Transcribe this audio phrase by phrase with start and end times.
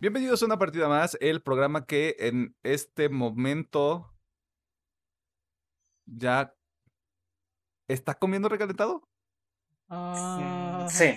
[0.00, 4.14] Bienvenidos a una partida más, el programa que en este momento
[6.06, 6.54] ya
[7.88, 9.08] está comiendo recalentado.
[9.88, 11.14] Ah, Sí.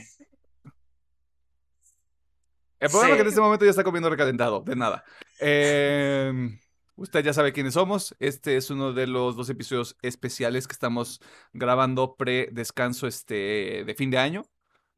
[2.79, 3.17] El programa Sí.
[3.17, 5.03] que en este momento ya está comiendo recalentado, de nada.
[5.39, 6.59] Em,
[6.95, 8.15] usted ya sabe quiénes somos.
[8.19, 11.21] Este es uno de los dos episodios especiales que estamos
[11.53, 14.41] grabando pre-descanso este, de fin de año.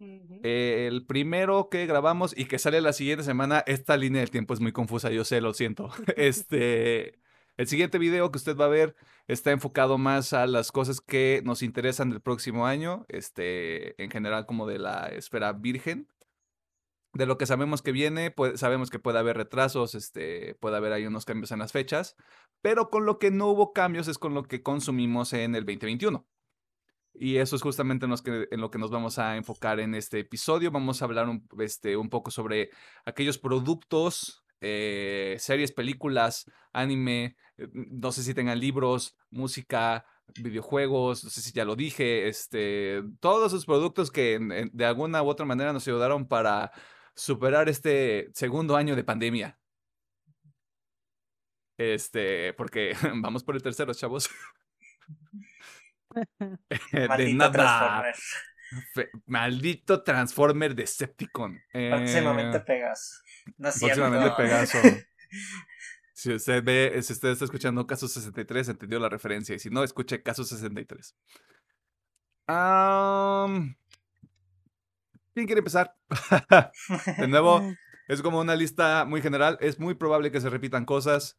[0.03, 0.39] Ujú.
[0.43, 4.59] El primero que grabamos y que sale la siguiente semana, esta línea del tiempo es
[4.59, 5.89] muy confusa, yo sé, lo siento.
[6.17, 7.19] Este,
[7.57, 8.95] el siguiente video que usted va a ver
[9.27, 14.45] está enfocado más a las cosas que nos interesan del próximo año, este, en general
[14.45, 16.07] como de la esfera virgen.
[17.13, 20.93] De lo que sabemos que viene, pues, sabemos que puede haber retrasos, este, puede haber
[20.93, 22.15] ahí unos cambios en las fechas,
[22.61, 26.25] pero con lo que no hubo cambios es con lo que consumimos en el 2021.
[27.13, 30.19] Y eso es justamente en, que- en lo que nos vamos a enfocar en este
[30.19, 30.71] episodio.
[30.71, 32.69] Vamos a hablar un, este, un poco sobre
[33.05, 40.05] aquellos productos, eh, series, películas, anime, eh, no sé si tengan libros, música,
[40.41, 44.39] videojuegos, no sé si ya lo dije, este, todos esos productos que
[44.71, 46.71] de alguna u otra manera nos ayudaron para
[47.15, 49.59] superar este segundo año de pandemia.
[51.77, 54.29] Este, porque vamos por el tercero, chavos.
[57.17, 57.51] de nada.
[57.51, 58.15] Transformer.
[58.93, 61.59] Fe- maldito Transformer Decepticon.
[61.71, 63.15] Próximamente Eh, Pegaso.
[63.57, 64.01] No es cierto.
[64.01, 64.77] próximamente Pegaso.
[66.13, 69.55] Si usted ve, si usted está escuchando Caso 63, entendió la referencia.
[69.55, 71.15] Y si no, escuche Caso 63.
[72.47, 73.75] Am,
[75.33, 75.95] ¿Quién quiere empezar?
[77.17, 77.61] De nuevo,
[78.07, 79.57] es como una lista muy general.
[79.61, 81.37] Es muy probable que se repitan cosas.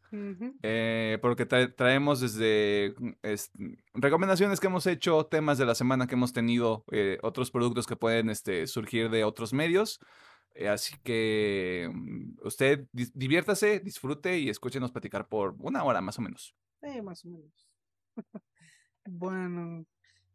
[0.62, 3.50] Eh, porque trae- traemos desde mm, es-
[3.94, 7.96] recomendaciones que hemos hecho, temas de la semana que hemos tenido, eh, otros productos que
[7.96, 10.00] pueden este, surgir de otros medios.
[10.54, 16.18] Eh, así que mm, usted dis- diviértase, disfrute y escúchenos platicar por una hora más
[16.18, 16.54] o menos.
[16.82, 17.68] Sí, más o menos.
[19.06, 19.84] bueno,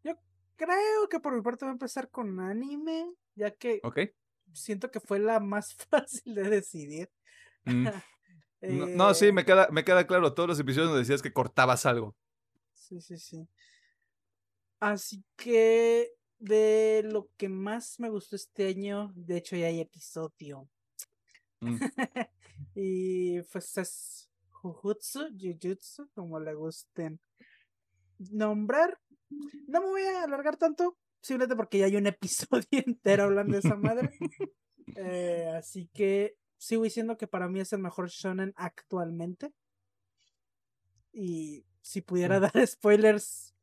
[0.04, 0.14] yo
[0.56, 4.00] creo que por mi parte voy a empezar con anime, ya que ¿Ok?
[4.54, 7.10] Siento que fue la más fácil de decidir.
[7.66, 7.88] Mm,
[8.62, 10.34] No, no, sí, Eh, me queda, me queda claro.
[10.34, 12.14] Todos los episodios nos decías que cortabas algo.
[12.74, 13.48] Sí, sí, sí.
[14.82, 20.68] Así que de lo que más me gustó este año, de hecho ya hay episodio.
[21.62, 21.78] Mm,
[22.76, 27.20] y pues es Jujutsu, Jujutsu, como le gusten
[28.32, 29.00] nombrar.
[29.68, 33.60] No me voy a alargar tanto, simplemente porque ya hay un episodio entero hablando de
[33.60, 34.10] esa madre.
[34.96, 39.54] Eh, así que sigo diciendo que para mí es el mejor shonen actualmente.
[41.12, 43.54] Y si pudiera dar spoilers,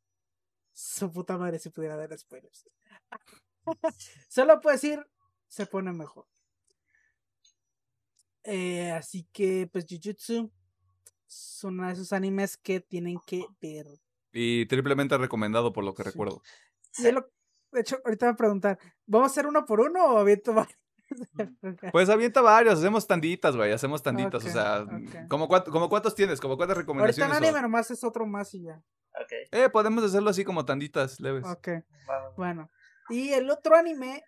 [0.72, 2.68] su puta madre si pudiera dar spoilers.
[4.28, 5.04] Solo puedo decir,
[5.48, 6.26] se pone mejor.
[8.44, 10.52] Eh, así que, pues, Jujutsu
[11.28, 13.86] es uno de esos animes que tienen que ver.
[14.32, 16.10] Y triplemente recomendado por lo que Sí.
[16.10, 16.42] recuerdo.
[16.98, 17.28] Y es lo-
[17.76, 20.52] de hecho, ahorita me voy a preguntar, ¿vamos a hacer uno por uno o aviento
[20.54, 20.78] varios?
[21.92, 24.44] Pues avienta varios, hacemos tanditas, güey, hacemos tanditas.
[24.44, 25.28] O sea, ok.
[25.28, 26.40] ¿como, cuánto- como cuántos tienes?
[26.40, 27.34] ¿Como cuántas Ahorita en recomendaciones?
[27.34, 28.82] o- anime nomás es otro más y ya.
[29.22, 31.44] Ok, Eh, podemos hacerlo así como tanditas, leves.
[31.46, 31.68] Ok,
[32.36, 32.70] bueno.
[33.08, 34.24] Y el otro anime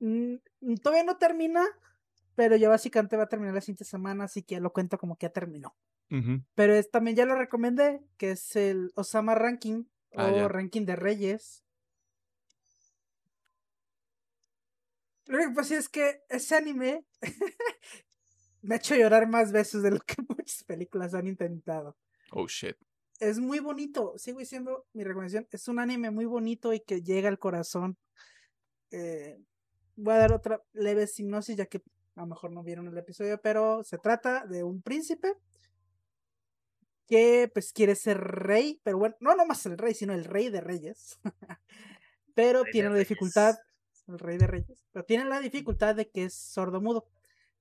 [0.00, 1.64] mm, mm, todavía no termina,
[2.34, 5.16] pero ya básicamente va a terminar la siguiente semana, así que ya lo cuento como
[5.16, 5.76] que ya terminó.
[6.54, 10.48] Pero es, también ya lo recomendé, que es el Osama Ranking Ah, o ya.
[10.48, 11.64] Ranking de Reyes.
[15.26, 17.04] Lo único que pasa es que ese anime
[18.62, 21.96] me ha hecho llorar más veces de lo que muchas películas han intentado.
[22.32, 22.76] Oh, shit.
[23.20, 27.28] Es muy bonito, sigo diciendo mi recomendación, es un anime muy bonito y que llega
[27.28, 27.96] al corazón.
[28.90, 29.38] Eh,
[29.94, 31.82] voy a dar otra leve hipnosis ya que
[32.16, 35.34] a lo mejor no vieron el episodio, pero se trata de un príncipe
[37.06, 40.60] que pues quiere ser rey, pero bueno, no nomás el rey, sino el rey de
[40.60, 41.18] reyes.
[42.34, 43.08] pero Rey de tiene la Reyes.
[43.08, 43.56] dificultad,
[44.08, 47.06] el rey de reyes, pero tiene la dificultad de que es sordomudo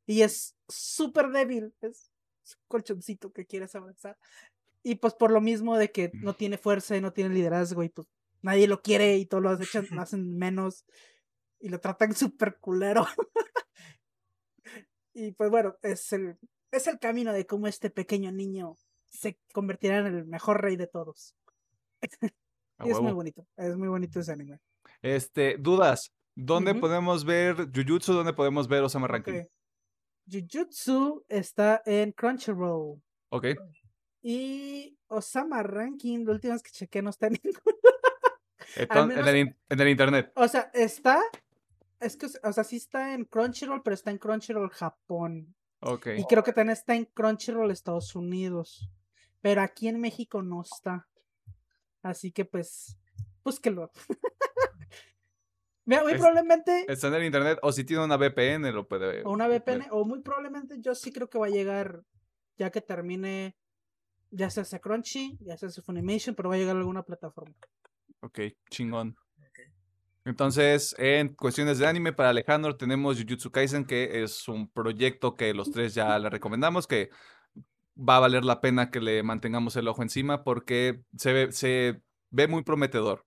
[0.05, 2.09] y es súper débil, es
[2.57, 4.17] un colchoncito que quieres abrazar.
[4.83, 7.89] Y pues por lo mismo de que no tiene fuerza y no tiene liderazgo y
[7.89, 8.07] pues
[8.41, 10.85] nadie lo quiere y todos lo hacen, lo hacen menos
[11.59, 13.05] y lo tratan súper culero.
[15.13, 16.37] y pues bueno, es el,
[16.71, 18.75] es el camino de cómo este pequeño niño
[19.09, 21.35] se convertirá en el mejor rey de todos.
[22.83, 24.59] Y es muy bonito, es muy bonito ese anime.
[25.03, 26.11] Este, dudas.
[26.35, 28.13] ¿Dónde podemos ver Jujutsu?
[28.13, 29.41] ¿Dónde podemos ver Osama Ranking?
[29.41, 29.47] Ok.
[30.31, 33.01] Jujutsu está en Crunchyroll.
[33.29, 33.45] Ok.
[34.21, 37.61] Y Osama Ranking, la última vez que chequé, no está en ningún.
[39.07, 40.31] Menos- en, el, en el internet.
[40.35, 41.19] O sea, está,
[41.99, 45.55] Es que, o sea, sí está en Crunchyroll, pero está en Crunchyroll Japón.
[45.81, 46.07] Ok.
[46.17, 48.89] Y creo que también está en Crunchyroll Estados Unidos.
[49.41, 51.07] Pero aquí en México no está.
[52.03, 52.97] Así que pues,
[53.43, 53.91] búsquelo.
[55.91, 59.23] Mira, muy Es- probablemente, Está en el internet o si tiene una VPN lo puede
[59.23, 59.61] o una ver.
[59.61, 62.01] VPN, o muy probablemente yo sí creo que va a llegar
[62.57, 63.55] ya que termine,
[64.29, 67.55] ya sea sea Crunchy, ya sea sea Funimation, pero va a llegar a alguna plataforma.
[68.21, 68.39] Ok,
[68.69, 69.15] chingón.
[70.23, 75.53] Entonces, en cuestiones de anime, para Alejandro tenemos Jujutsu Kaisen, que es un proyecto que
[75.53, 77.09] los tres ya le recomendamos, que
[77.97, 82.01] va a valer la pena que le mantengamos el ojo encima porque se ve, se
[82.29, 83.25] ve muy prometedor.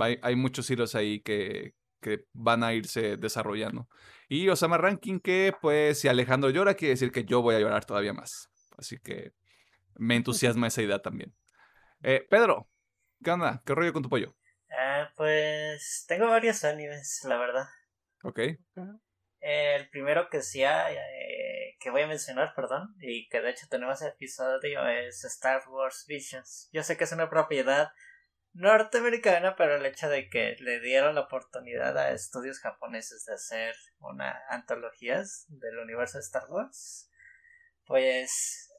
[0.00, 3.88] Hay, hay muchos hilos ahí que, que van a irse desarrollando.
[4.28, 7.84] Y Osama Ranking, que pues si Alejandro llora, quiere decir que yo voy a llorar
[7.84, 8.50] todavía más.
[8.76, 9.32] Así que
[9.96, 11.34] me entusiasma esa idea también.
[12.02, 12.68] Eh, Pedro,
[13.22, 13.62] ¿qué onda?
[13.64, 14.36] ¿Qué rollo con tu pollo?
[14.70, 17.66] Ah, pues tengo varios animes, la verdad.
[18.22, 18.40] Ok.
[19.40, 23.66] El primero que sí hay, eh, que voy a mencionar, perdón, y que de hecho
[23.68, 26.68] tenemos episodio es Star Wars Visions.
[26.72, 27.92] Yo sé que es una propiedad
[28.54, 33.74] norteamericana, pero el hecho de que le dieron la oportunidad a estudios japoneses de hacer
[33.98, 37.10] una antologías del universo de Star Wars,
[37.86, 38.70] pues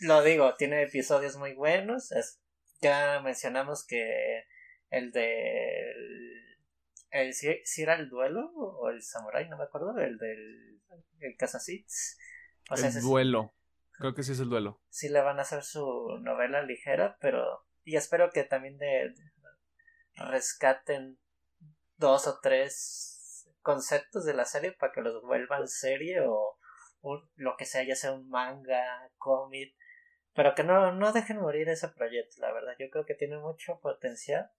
[0.00, 2.10] lo digo, tiene episodios muy buenos.
[2.12, 2.40] Es,
[2.80, 4.44] ya mencionamos que
[4.88, 5.92] el de
[7.10, 10.80] el, si, si era el duelo o el samurai, no me acuerdo, el del
[11.20, 11.36] el.
[12.70, 13.52] O sea, el duelo.
[13.92, 14.80] Creo que sí es el duelo.
[14.88, 19.12] sí le van a hacer su novela ligera, pero y espero que también de,
[20.14, 21.18] rescaten
[21.96, 26.56] dos o tres conceptos de la serie para que los vuelvan serie o
[27.34, 29.74] lo que sea, ya sea un manga, cómic,
[30.34, 33.80] pero que no, no dejen morir ese proyecto, la verdad, yo creo que tiene mucho
[33.80, 34.52] potencial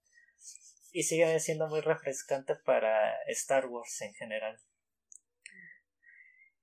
[0.91, 4.59] y sigue siendo muy refrescante para Star Wars en general.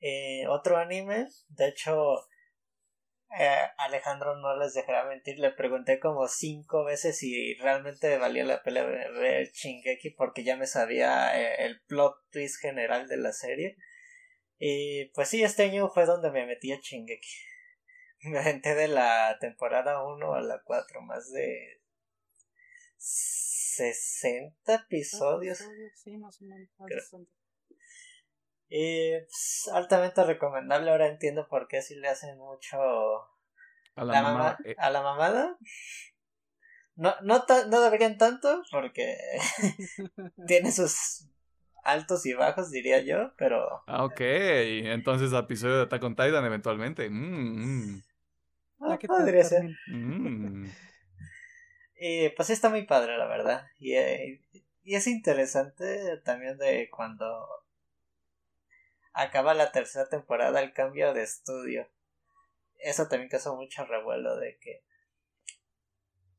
[0.00, 2.26] Eh, otro anime, de hecho,
[3.38, 8.62] eh, Alejandro no les dejará mentir, le pregunté como cinco veces si realmente valía la
[8.62, 13.76] pena ver Shingeki porque ya me sabía eh, el plot twist general de la serie.
[14.58, 17.28] Y pues sí, este año fue donde me metí a Shingeki.
[18.24, 21.80] Me aventé de la temporada 1 a la 4, más de
[22.96, 25.58] 60 episodios.
[25.94, 26.68] Sí, más o menos.
[26.78, 27.37] más Creo- de 60.
[28.68, 30.90] Y pues, altamente recomendable.
[30.90, 34.38] Ahora entiendo por qué si le hacen mucho A la, la mamá.
[34.38, 35.56] mama- eh, a la mamada.
[36.96, 39.16] No, no, no deberían tanto porque
[40.46, 41.26] tiene sus
[41.84, 44.20] altos y bajos, diría yo, pero ah, ok.
[44.20, 47.08] Entonces, episodio de Attack on Titan eventualmente.
[47.08, 48.02] Mm, mm,
[48.80, 49.64] ah, te podría ser.
[49.86, 50.66] mm.
[52.00, 53.66] Y pues sí está muy padre, la verdad.
[53.78, 54.40] Y, eh,
[54.84, 57.46] y es interesante también de cuando
[59.22, 61.88] acaba la tercera temporada el cambio de estudio.
[62.78, 64.84] Eso también causó mucho revuelo de que...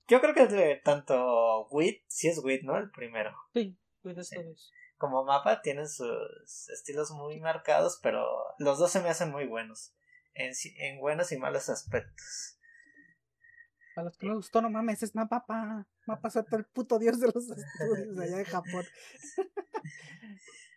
[0.08, 2.78] Yo creo que de tanto Wit, sí es Wit, ¿no?
[2.78, 3.36] El primero.
[3.54, 4.72] Sí, eso es.
[4.98, 8.26] Como mapa tienen sus estilos muy marcados, pero
[8.58, 9.94] los dos se me hacen muy buenos.
[10.34, 12.58] En, si- en buenos y malos aspectos.
[13.96, 15.86] A los que no gustó, no mames, es Mapapa.
[16.08, 18.86] Mapa es el puto dios de los estudios allá de Japón.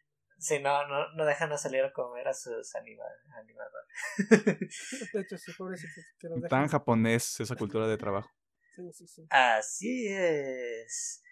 [0.42, 3.04] Si no, no, no dejan a salir a comer a sus anima-
[3.40, 5.10] animadores.
[5.12, 6.04] De hecho, sí, pobrecitos.
[6.48, 8.28] Tan japonés esa cultura de trabajo.
[8.74, 9.26] Sí, sí, sí.
[9.28, 11.22] Así es.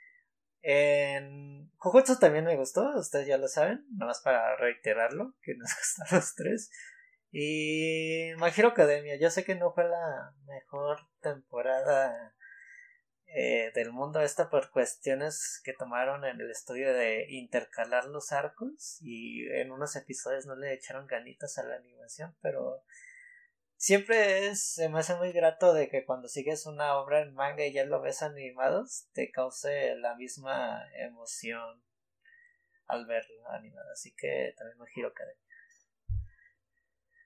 [0.61, 6.19] En Jujutsu también me gustó, ustedes ya lo saben, nomás para reiterarlo, que nos gustan
[6.19, 6.71] los tres.
[7.33, 12.35] Y My Hero Academia, yo sé que no fue la mejor temporada
[13.33, 18.99] eh, del mundo esta por cuestiones que tomaron en el estudio de intercalar los arcos
[19.01, 22.83] y en unos episodios no le echaron ganitas a la animación, pero
[23.77, 27.65] siempre es, se me hace muy grato de que cuando sigues una obra en manga
[27.65, 31.83] y ya lo ves animados, te cause la misma emoción
[32.87, 33.89] al verlo animado.
[33.93, 35.45] Así que también me giro Academia.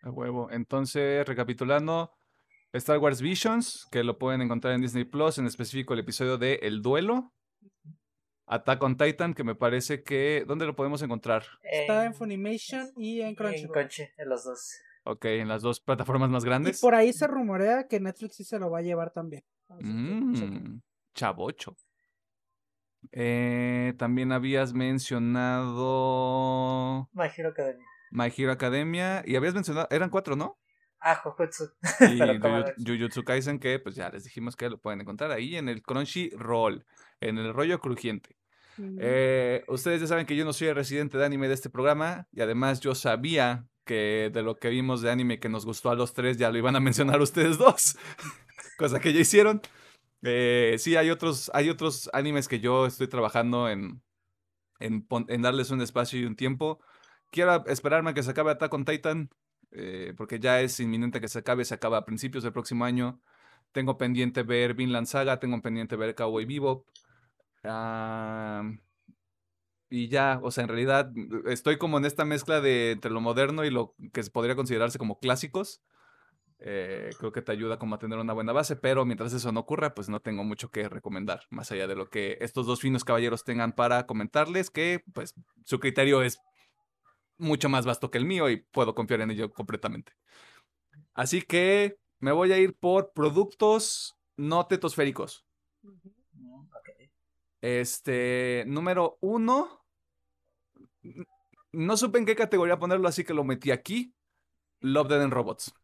[0.03, 0.51] A huevo.
[0.51, 2.13] Entonces, recapitulando,
[2.75, 6.55] Star Wars Visions, que lo pueden encontrar en Disney Plus, en específico el episodio de
[6.63, 7.33] El Duelo.
[8.47, 10.45] Attack on Titan, que me parece que.
[10.47, 11.45] ¿Dónde lo podemos encontrar?
[11.63, 13.73] Está en Funimation y en En Crunchyroll.
[13.73, 14.75] Crunchy, en los dos.
[15.05, 16.81] Ok, en las dos plataformas más Y grandes.
[16.81, 19.45] por ahí se rumorea que Netflix sí se lo va a llevar también.
[19.69, 20.81] Así que, Mm,
[21.15, 21.77] chavocho.
[23.13, 24.73] Eh, también habías
[25.95, 27.87] mencionado My Hero Academia.
[28.11, 30.59] My Hero Academia y habías mencionado, eran cuatro, ¿no?
[31.07, 31.71] Ah, Jujutsu.
[32.01, 32.83] Y.
[32.83, 36.87] Jujutsu Kaisen, que pues ya les dijimos que lo pueden encontrar ahí en el Crunchyroll,
[37.21, 38.37] en el rollo crujiente.
[38.79, 38.97] Ujú.
[38.99, 42.27] Eh, ustedes ya saben que yo no soy el residente de anime de este programa
[42.33, 45.95] y además yo sabía que de lo que vimos de anime que nos gustó a
[45.95, 47.99] los tres ya lo iban a mencionar ustedes dos,
[48.79, 49.61] cosa que ya hicieron.
[50.23, 54.03] Eh, sí, hay otros, hay otros animes que yo estoy trabajando en,
[54.81, 56.81] en, en darles un espacio y un tiempo.
[57.31, 59.29] Quiero esperarme a que se acabe Attack on Titan,
[59.75, 63.21] eh, porque ya es inminente que se acabe, se acaba a principios del próximo año.
[63.73, 66.87] Tengo pendiente ver Vinland Saga, tengo pendiente ver Cowboy Bebop.
[67.65, 68.63] Ah,
[69.91, 71.13] y ya, o sea, en realidad
[71.47, 75.19] estoy como en esta mezcla de entre lo moderno y lo que podría considerarse como
[75.19, 75.83] clásicos.
[76.61, 79.61] Eh, creo que te ayuda como a tener una buena base, pero mientras eso no
[79.61, 83.05] ocurra, pues no tengo mucho que recomendar, más allá de lo que estos dos finos
[83.05, 86.41] caballeros tengan para comentarles, que pues su criterio es
[87.39, 90.13] mucho más vasto que el mío y puedo confiar en ello completamente.
[91.13, 95.45] Así que me voy a ir por productos no tetosféricos.
[95.83, 97.11] Mm, ok.
[97.61, 99.85] Este, número uno.
[101.73, 104.15] No supe en qué categoría ponerlo, así que lo metí aquí.
[104.81, 105.75] Love, Dead and Robots.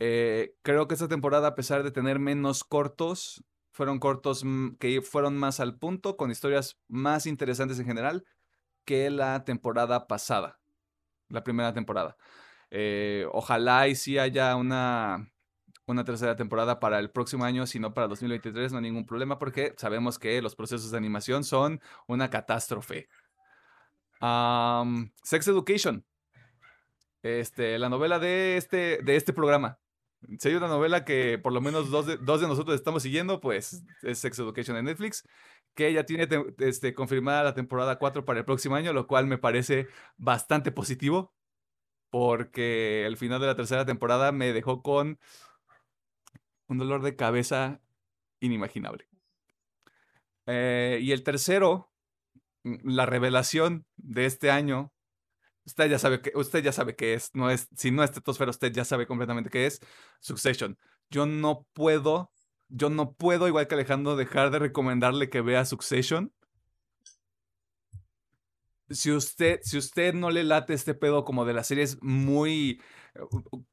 [0.00, 5.02] Eh, creo que esta temporada, a pesar de tener menos cortos, fueron cortos mm, que
[5.02, 8.24] fueron más al punto, con historias más interesantes en general
[8.88, 10.58] que la temporada pasada,
[11.28, 12.16] la primera temporada.
[12.70, 15.30] Eh, ojalá y sí haya una,
[15.84, 19.38] una tercera temporada para el próximo año, si no para 2023, no hay ningún problema,
[19.38, 23.10] porque sabemos que los procesos de animación son una catástrofe.
[24.20, 26.02] Am, Sex Education.
[27.22, 29.78] Este, la novela de este, de este programa.
[30.38, 33.38] Si hay una novela que por lo menos dos de, dos de nosotros estamos siguiendo,
[33.42, 35.28] pues es Sex Education en Netflix,
[35.74, 39.26] que ya tiene te- este, confirmada la temporada 4 para el próximo año, lo cual
[39.26, 41.34] me parece bastante positivo,
[42.10, 45.18] porque el final de la tercera temporada me dejó con
[46.68, 47.80] un dolor de cabeza
[48.40, 49.08] inimaginable.
[50.46, 51.92] Eh, y el tercero,
[52.64, 54.92] mm, la revelación de este año,
[55.66, 58.50] usted ya sabe que usted ya sabe qué es, no es, si no es tetosfera,
[58.50, 59.80] usted ya sabe completamente qué es
[60.20, 60.78] Succession.
[61.10, 62.32] Yo no puedo,
[62.68, 66.32] yo no puedo, igual que Alejandro, dejar de recomendarle que vea Succession.
[68.90, 72.80] Si usted, si usted no le late este pedo como de las series muy
[73.14, 73.20] eh,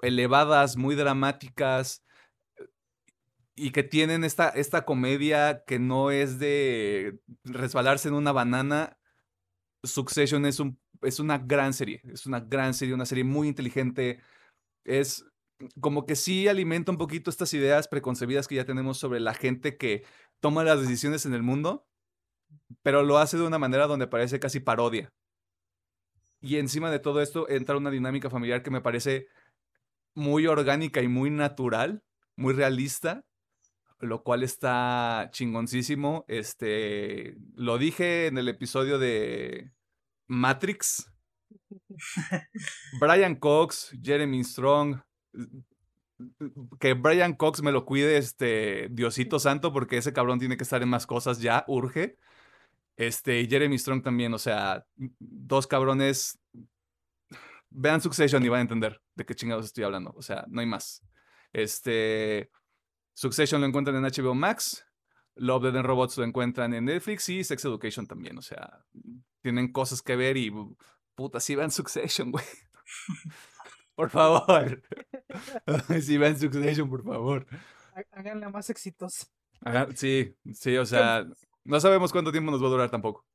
[0.01, 2.05] elevadas, muy dramáticas,
[3.55, 8.97] y que tienen esta, esta comedia que no es de resbalarse en una banana.
[9.83, 14.19] Succession es, un, es una gran serie, es una gran serie, una serie muy inteligente.
[14.83, 15.25] Es
[15.79, 19.77] como que sí alimenta un poquito estas ideas preconcebidas que ya tenemos sobre la gente
[19.77, 20.03] que
[20.39, 21.87] toma las decisiones en el mundo,
[22.83, 25.13] pero lo hace de una manera donde parece casi parodia.
[26.41, 29.27] Y encima de todo esto entra una dinámica familiar que me parece
[30.13, 32.03] muy orgánica y muy natural,
[32.35, 33.25] muy realista,
[33.99, 36.25] lo cual está chingoncísimo.
[36.27, 39.71] Este, lo dije en el episodio de
[40.27, 41.11] Matrix.
[42.99, 45.01] Brian Cox, Jeremy Strong,
[46.79, 50.81] que Brian Cox me lo cuide, este, Diosito Santo, porque ese cabrón tiene que estar
[50.81, 52.17] en más cosas ya, urge.
[52.97, 54.85] Este, y Jeremy Strong también, o sea,
[55.19, 56.39] dos cabrones.
[57.69, 60.13] Vean Succession y van a entender de qué chingados estoy hablando.
[60.15, 61.03] O sea, no hay más.
[61.51, 62.49] Este.
[63.13, 64.85] Succession lo encuentran en HBO Max.
[65.35, 68.37] Love, Dead and Robots lo encuentran en Netflix y Sex Education también.
[68.37, 68.85] O sea,
[69.41, 70.53] tienen cosas que ver y
[71.15, 72.45] puta, sí vean Succession, güey.
[73.95, 74.81] Por favor.
[76.01, 77.45] sí vean Succession, por favor.
[77.93, 79.27] Há- Háganla más exitosa.
[79.95, 81.25] Sí, sí, o sea,
[81.63, 83.25] no sabemos cuánto tiempo nos va a durar tampoco.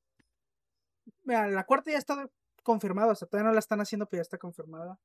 [1.24, 2.28] Mira, la cuarta ya está
[2.62, 4.98] confirmada, o sea, todavía no la están haciendo, pero ya está confirmada.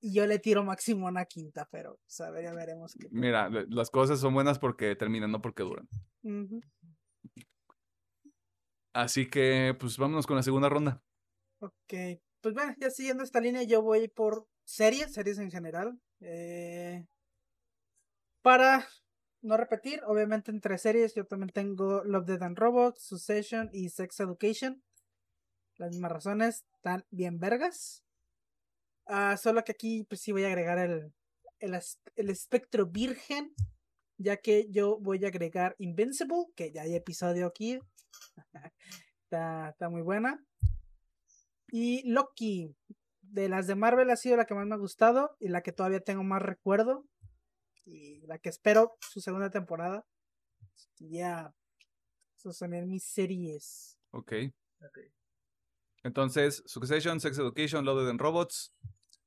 [0.00, 3.08] Y yo le tiro máximo una quinta, pero, o sea, ya veremos qué.
[3.10, 5.88] Mira, las cosas son buenas porque terminan, no porque duran.
[8.92, 11.02] Así que, pues vámonos con la segunda ronda.
[11.60, 11.94] Ok,
[12.42, 15.98] pues bueno, ya siguiendo esta línea, yo voy por series, series en general.
[16.20, 17.06] eh,
[18.42, 18.86] para
[19.40, 24.20] no repetir, obviamente entre series yo también tengo Love, Dead and Robots, Succession y Sex
[24.20, 24.82] Education.
[25.76, 28.04] Las mismas razones, están bien vergas.
[29.06, 31.12] Ah, solo que aquí pues sí voy a agregar el,
[31.60, 31.78] el,
[32.16, 33.54] el espectro virgen,
[34.18, 37.80] ya que yo voy a agregar Invincible, que ya hay episodio aquí.
[39.24, 40.44] está, está muy buena.
[41.74, 42.76] Y Loki,
[43.22, 45.72] de las de Marvel ha sido la que más me ha gustado y la que
[45.72, 47.06] todavía tengo más recuerdo.
[47.86, 50.06] Y la que espero su segunda temporada.
[50.98, 51.54] Ya.
[52.36, 53.98] Esos son mis series.
[54.10, 54.32] Ok.
[54.82, 54.98] Ok.
[56.04, 58.74] Entonces, Succession, Sex Education, Love, and Robots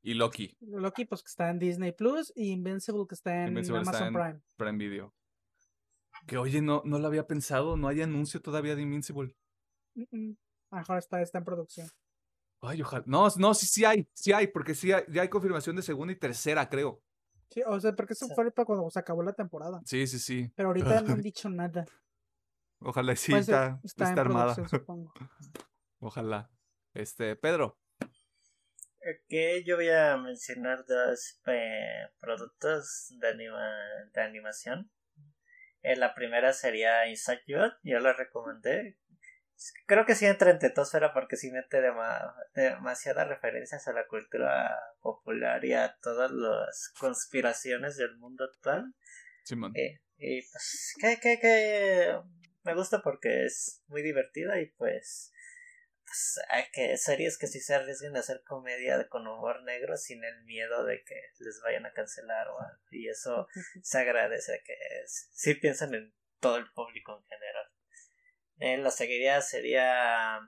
[0.02, 2.32] y Loki, Loki, pues que está en Disney Plus.
[2.36, 4.42] Y Invincible, que está en Invincible está Amazon en- Prime.
[4.56, 5.16] Prime Video.
[6.28, 9.36] Que oye, no, no lo había pensado, no hay anuncio todavía de Invincible.
[9.96, 10.38] Mm, mm.
[10.72, 11.88] A lo mejor está, está en producción.
[12.67, 13.03] Ay, ojalá.
[13.07, 16.13] No, no, sí, sí hay, sí hay, porque sí hay, ya hay confirmación de segunda
[16.13, 17.01] y tercera, creo.
[17.50, 18.34] Sí, o sea, porque eso Sí.
[18.36, 19.81] fue para cuando se acabó la temporada.
[19.86, 20.51] Sí, sí, sí.
[20.55, 21.86] Pero ahorita no han dicho nada.
[22.79, 24.55] Ojalá y sí Puede ser- está, está está en armada.
[24.67, 25.13] supongo.
[26.00, 26.50] Ojalá.
[26.93, 27.77] Este, Pedro.
[29.27, 34.91] Que yo voy a mencionar dos eh, productos de, anima- de animación.
[35.84, 38.98] Eh, la primera sería Inside Job, yo la recomendé.
[39.85, 44.77] Creo que sí entra en tetosfera porque sí mete dema- demasiadas referencias a la cultura
[45.01, 48.93] popular y a todas las conspiraciones del mundo actual.
[49.43, 49.71] Simón.
[49.75, 52.19] Eh, y pues, que, que, que
[52.63, 55.31] me gusta porque es muy divertida y pues,
[56.05, 60.24] pues hay que series que sí se arriesguen a hacer comedia con humor negro sin
[60.24, 62.81] el miedo de que les vayan a cancelar o algo.
[62.91, 63.47] Y eso
[63.83, 67.71] se agradece que es- sí piensan en todo el público en general.
[68.59, 70.39] Eh, la seguiría sería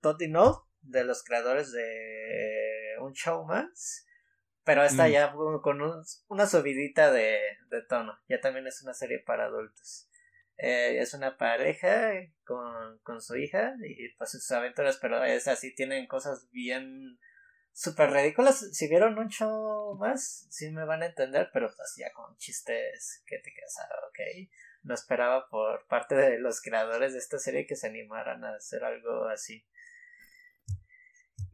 [0.00, 4.06] Totty No, de los creadores de Un Show Más.
[4.64, 5.10] Pero esta Mm.
[5.12, 7.38] ya con un- una subidita de,
[7.70, 8.18] de tono.
[8.28, 10.08] Ya también es una serie para adultos.
[10.58, 12.12] Eh, es una pareja
[12.44, 17.18] con, con su hija y pues sus aventuras, pero es así, tienen cosas bien
[17.72, 18.70] súper ridículas.
[18.74, 23.22] Si vieron un show más, sí me van a entender, pero pues ya con chistes
[23.26, 24.48] que te quedas, ah, ok.
[24.86, 28.84] No esperaba por parte de los creadores de esta serie que se animaran a hacer
[28.84, 29.66] algo así.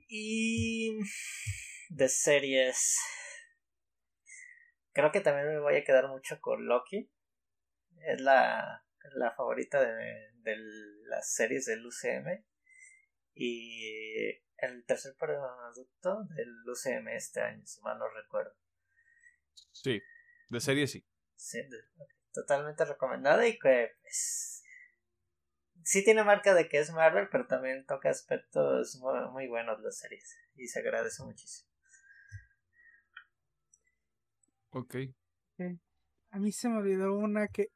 [0.06, 0.98] Y
[1.88, 2.98] de series.
[4.92, 7.10] Creo que también me voy a quedar mucho con Loki.
[8.06, 8.84] Es la,
[9.14, 10.56] la favorita de, de
[11.06, 12.44] las series del UCM.
[13.34, 18.54] Y el tercer producto del UCM este año, si mal no recuerdo.
[19.72, 20.02] Sí.
[20.50, 21.02] De serie sí.
[21.34, 21.78] Sí, de-
[22.32, 24.62] totalmente recomendada y que pues
[25.84, 29.98] sí tiene marca de que es Marvel, pero también toca aspectos muy, muy buenos las
[29.98, 31.70] series y se agradece muchísimo.
[34.70, 34.96] Ok.
[36.30, 37.68] A mí se me olvidó una que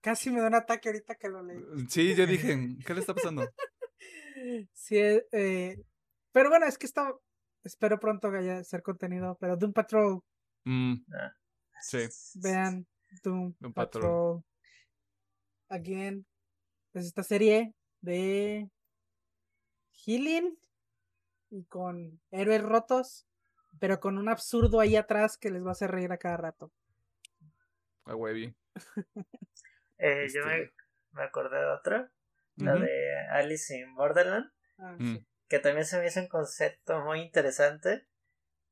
[0.00, 1.60] casi me da un ataque ahorita que lo leí.
[1.88, 3.42] Sí, yo dije, ¿qué le está pasando?
[4.72, 5.76] Sí, eh, eh,
[6.32, 7.12] pero bueno, es que está.
[7.62, 9.36] Espero pronto que haya ser contenido.
[9.38, 10.22] Pero Doom Patrol,
[10.64, 10.94] Mm,
[11.82, 12.08] Sí.
[12.36, 12.86] vean
[13.22, 14.02] Doom, Doom Patrol.
[14.02, 14.44] Patrol.
[15.68, 16.26] Again,
[16.94, 18.68] es esta serie de
[20.04, 20.58] Healing
[21.50, 23.26] y con héroes rotos,
[23.78, 26.72] pero con un absurdo ahí atrás que les va a hacer reír a cada rato.
[28.06, 28.54] a huevi.
[29.98, 30.74] Eh, Yo me, Este-
[31.12, 32.10] me acordé de otra,
[32.56, 35.16] la de Alice in Borderland, Ah, Mm.
[35.16, 35.26] sí.
[35.48, 38.06] que también se me hizo un concepto muy interesante,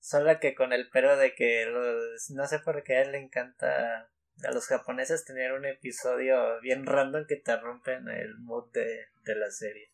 [0.01, 3.19] solo que con el pero de que los, no sé por qué a él le
[3.19, 4.11] encanta
[4.45, 9.35] a los japoneses tener un episodio bien random que te rompen el mood de, de
[9.37, 9.93] la serie.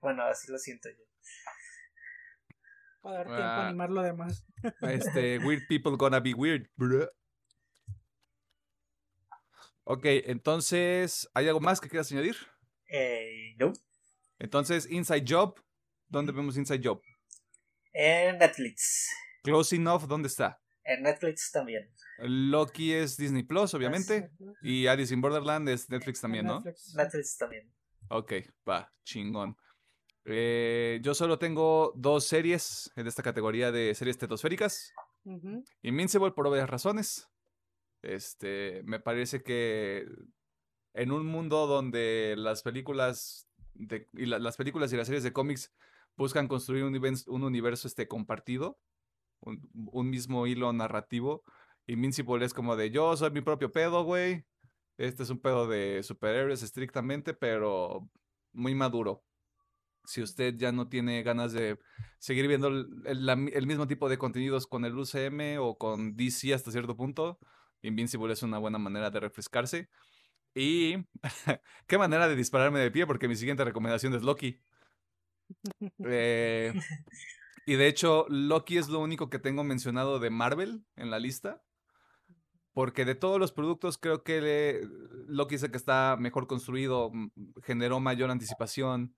[0.00, 1.04] Bueno, así lo siento yo.
[3.00, 3.68] Para dar tiempo a Ah.
[3.68, 4.44] animar lo demás.
[4.82, 6.68] Este, Weird People Gonna Be Weird.
[6.76, 7.08] bruh.
[9.84, 12.36] Ok, entonces, ¿hay algo más que quieras añadir?
[12.88, 13.72] Eh, no.
[14.38, 15.60] Entonces, Inside Job.
[16.08, 17.02] ¿Dónde vemos Inside Job?
[17.92, 19.08] En Netflix.
[19.42, 20.60] Close Enough, ¿dónde está?
[20.84, 21.88] En Netflix también.
[22.18, 24.22] Loki es Disney Plus, obviamente.
[24.22, 26.56] Netflix, Y Alice in Borderland es Netflix también, ¿no?
[26.60, 26.94] Netflix.
[26.94, 27.72] Netflix también.
[28.08, 28.32] Ok,
[28.68, 29.56] va, chingón.
[30.24, 34.92] Eh, yo solo tengo dos series en esta categoría de series tetosféricas.
[35.24, 35.64] Ujú.
[35.82, 37.28] Invincible por obvias razones.
[38.02, 40.06] Este, me parece que
[40.94, 45.32] en un mundo donde las películas de- y la- las películas y las series de
[45.32, 45.72] cómics
[46.16, 46.94] buscan construir un,
[47.26, 48.78] un universo este compartido,
[49.42, 51.44] un, un mismo hilo narrativo,
[51.86, 54.44] Invincible es como de yo soy mi propio pedo, güey.
[54.98, 58.08] Este es un pedo de superhéroes estrictamente, pero
[58.52, 59.24] muy maduro.
[60.04, 61.78] Si usted ya no tiene ganas de
[62.18, 65.78] seguir viendo el, el- la mi- el mismo tipo de contenidos con el UCM o
[65.78, 67.38] con DC hasta cierto punto,
[67.82, 69.88] Invincible es una buena manera de refrescarse.
[70.54, 70.96] Y
[71.88, 74.60] qué manera de dispararme de pie, porque mi siguiente recomendación es Loki.
[76.04, 76.72] Eh,
[77.66, 81.62] y de hecho, Loki es lo único que tengo mencionado de Marvel en la lista.
[82.74, 84.80] Porque de todos los productos, creo que le-
[85.26, 87.12] Loki es el que está mejor construido,
[87.64, 89.14] generó mayor anticipación.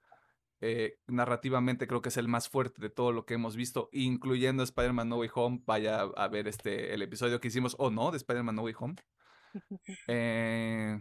[0.61, 4.63] eh, narrativamente creo que es el más fuerte de todo lo que hemos visto, incluyendo
[4.63, 5.63] Spider-Man No Way Home.
[5.67, 8.95] Vaya a ver este, el episodio que hicimos, o no, de Spider-Man No Way Home.
[10.09, 10.99] Eh,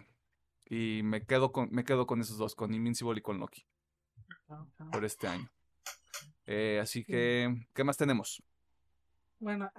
[0.66, 3.66] y me quedo, con, me quedo con esos dos, con Invincible y con Loki,
[4.50, 4.68] Ajá.
[4.92, 5.50] por este año.
[6.46, 7.06] Eh, así Sí.
[7.06, 8.44] que, ¿qué más tenemos?
[9.40, 9.72] Bueno,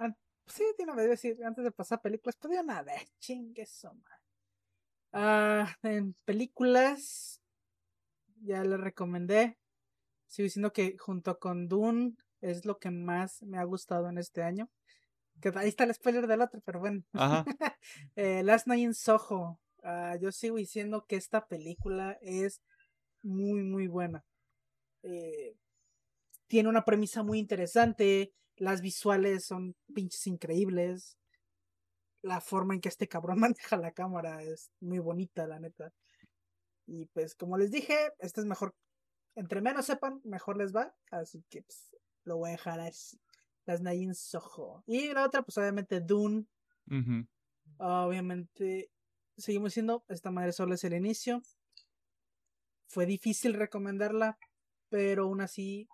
[0.45, 3.67] sí, tiene que decir, antes de pasar a películas, pues una vez, chingue.
[5.11, 7.41] Ah, en películas,
[8.41, 9.57] ya le recomendé.
[10.27, 14.43] Sigo diciendo que junto con Dune es lo que más me ha gustado en este
[14.43, 14.69] año.
[15.41, 17.03] Que ahí está el spoiler del otro, pero bueno.
[17.13, 17.45] Ajá.
[18.15, 19.59] Eh, Last Night in Soho.
[19.83, 22.61] Ah, yo sigo diciendo que esta película es
[23.21, 24.23] muy, muy buena.
[25.03, 25.55] Eh,
[26.47, 28.33] tiene una premisa muy interesante.
[28.57, 31.17] Las visuales son pinches increíbles.
[32.21, 35.93] La forma en que este cabrón maneja la cámara es muy bonita, la neta.
[36.87, 38.75] Y pues, como les dije, este es mejor.
[39.35, 40.95] Entre menos sepan, mejor les va.
[41.11, 43.19] Así que pues, lo voy a dejar así.
[43.65, 44.83] Las Nayin Soho.
[44.85, 46.45] Y la otra, pues obviamente Dune.
[47.77, 48.91] Obviamente,
[49.37, 51.41] seguimos diciendo, esta madre solo es el inicio.
[52.87, 54.37] Fue difícil recomendarla,
[54.89, 55.89] pero aún así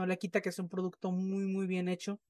[0.00, 2.20] no le quita que es un producto muy, muy bien hecho.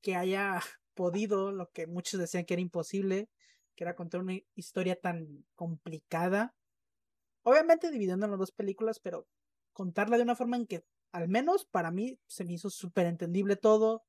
[0.00, 0.60] Que haya
[0.94, 3.28] podido lo que muchos decían que era imposible,
[3.74, 6.54] que era contar una historia tan complicada.
[7.42, 9.26] Obviamente dividiendo en las dos películas, pero
[9.72, 13.56] contarla de una forma en que, al menos para mí, se me hizo súper entendible
[13.56, 14.04] todo.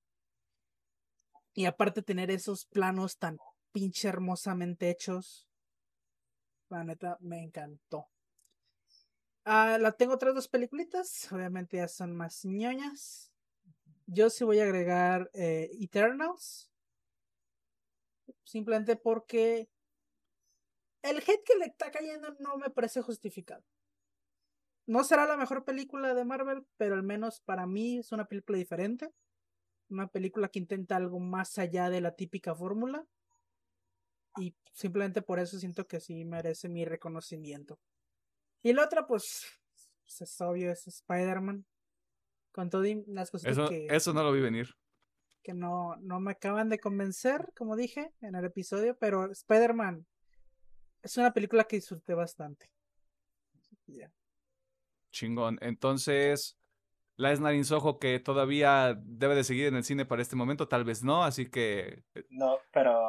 [1.55, 3.37] Y aparte tener esos planos tan
[3.71, 5.47] pinche hermosamente hechos.
[6.69, 8.12] La neta, me encantó.
[9.45, 11.31] Ah, la tengo otras dos peliculitas.
[11.31, 13.31] Obviamente ya son más ñoñas.
[14.07, 16.69] Yo sí voy a agregar eh, Eternals.
[18.43, 19.69] Simplemente porque
[21.01, 23.63] el hate que le está cayendo no me parece justificado.
[24.85, 28.57] No será la mejor película de Marvel, pero al menos para mí es una película
[28.57, 29.11] diferente.
[29.89, 33.05] Una película que intenta algo más allá de la típica fórmula.
[34.37, 37.79] Y simplemente por eso siento que sí merece mi reconocimiento.
[38.63, 39.45] Y la otra, pues,
[40.03, 41.65] pues es obvio, es Spider-Man.
[42.51, 44.69] Con todas las cosas Eso, que, eso no lo vi venir.
[45.41, 50.05] que no, no me acaban de convencer, como dije en el episodio, pero Spider-Man
[51.01, 52.69] es una película que disfruté bastante.
[53.87, 54.11] Ya.
[55.11, 55.57] Chingón.
[55.61, 56.57] Entonces,
[57.15, 60.83] la Snarin Soho que todavía debe de seguir en el cine para este momento, tal
[60.83, 62.99] vez no, así que eh, No, pero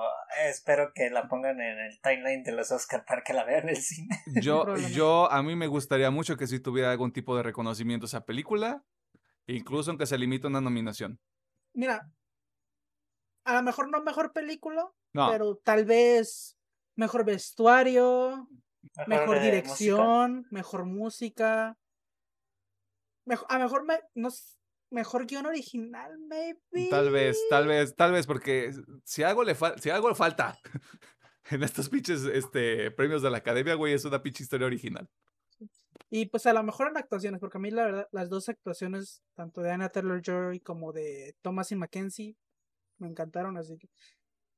[0.46, 3.70] espero que la pongan en el timeline de los Oscar para que la vean en
[3.70, 4.22] el cine.
[4.42, 8.24] yo, yo, a mí me gustaría mucho que si tuviera algún tipo de reconocimiento esa
[8.24, 8.84] película,
[9.46, 11.18] incluso aunque se limite a una nominación.
[11.72, 12.10] Mira,
[13.44, 16.58] a lo mejor no mejor película, No, pero tal vez
[16.96, 18.48] mejor vestuario,
[19.06, 19.44] mejor música.
[19.44, 21.78] dirección, mejor música.
[23.26, 24.28] Mejor, a mejor me, no,
[24.90, 26.88] mejor guion original, maybe.
[26.90, 28.72] tal vez, tal vez, tal vez, porque
[29.04, 30.58] si algo le, si algo le falta
[31.50, 35.08] en estos pinches este, premios de la academia, güey, es una pinche historia original.
[36.10, 39.22] Y pues a lo mejor en actuaciones, porque a mí la verdad, las dos actuaciones,
[39.34, 42.36] tanto de Anna Taylor Joy como de Thomas y Mackenzie,
[42.98, 43.88] me encantaron, así que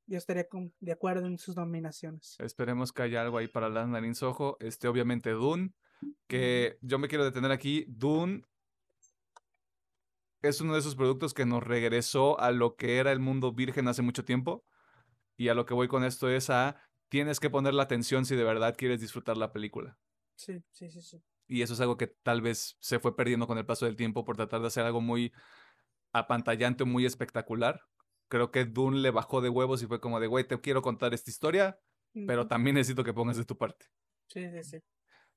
[0.06, 2.36] yo estaría con- de acuerdo en sus nominaciones.
[2.40, 4.56] Esperemos que haya algo ahí para la Narin Soho.
[4.60, 5.72] Este, obviamente, Dune.
[6.28, 7.86] Que yo me quiero detener aquí.
[7.88, 8.42] Dune
[10.48, 13.88] es uno de esos productos que nos regresó a lo que era el mundo virgen
[13.88, 14.64] hace mucho tiempo.
[15.36, 16.76] Y a lo que voy con esto es a
[17.08, 19.98] tienes que poner la atención si de verdad quieres disfrutar la película.
[20.34, 21.22] Sí, sí, sí, sí.
[21.48, 24.24] Y eso es algo que tal vez se fue perdiendo con el paso del tiempo
[24.24, 25.32] por tratar de hacer algo muy
[26.12, 27.80] apantallante, muy espectacular.
[28.28, 31.14] Creo que Dune le bajó de huevos y fue como de, güey, te quiero contar
[31.14, 31.78] esta historia,
[32.26, 33.86] pero también necesito que pongas de tu parte.
[34.26, 34.78] Sí, sí, sí.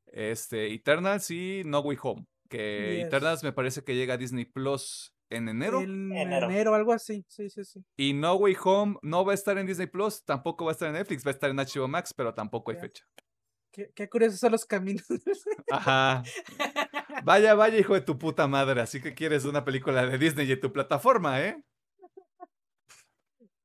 [0.07, 2.25] Este, Eternals y No Way Home.
[2.49, 3.05] Que Yes.
[3.07, 5.81] Eternals me parece que llega a Disney Plus en enero.
[5.81, 6.47] En Enero.
[6.49, 7.23] enero, algo así.
[7.27, 7.83] Sí, sí, sí.
[7.95, 10.87] Y No Way Home no va a estar en Disney Plus, tampoco va a estar
[10.87, 13.05] en Netflix, va a estar en HBO Max, pero tampoco hay fecha.
[13.71, 15.05] Qué, qué curiosos son los caminos.
[15.71, 16.23] Ajá.
[17.23, 18.81] Vaya, vaya, hijo de tu puta madre.
[18.81, 21.63] Así que quieres una película de Disney en tu plataforma, ¿eh?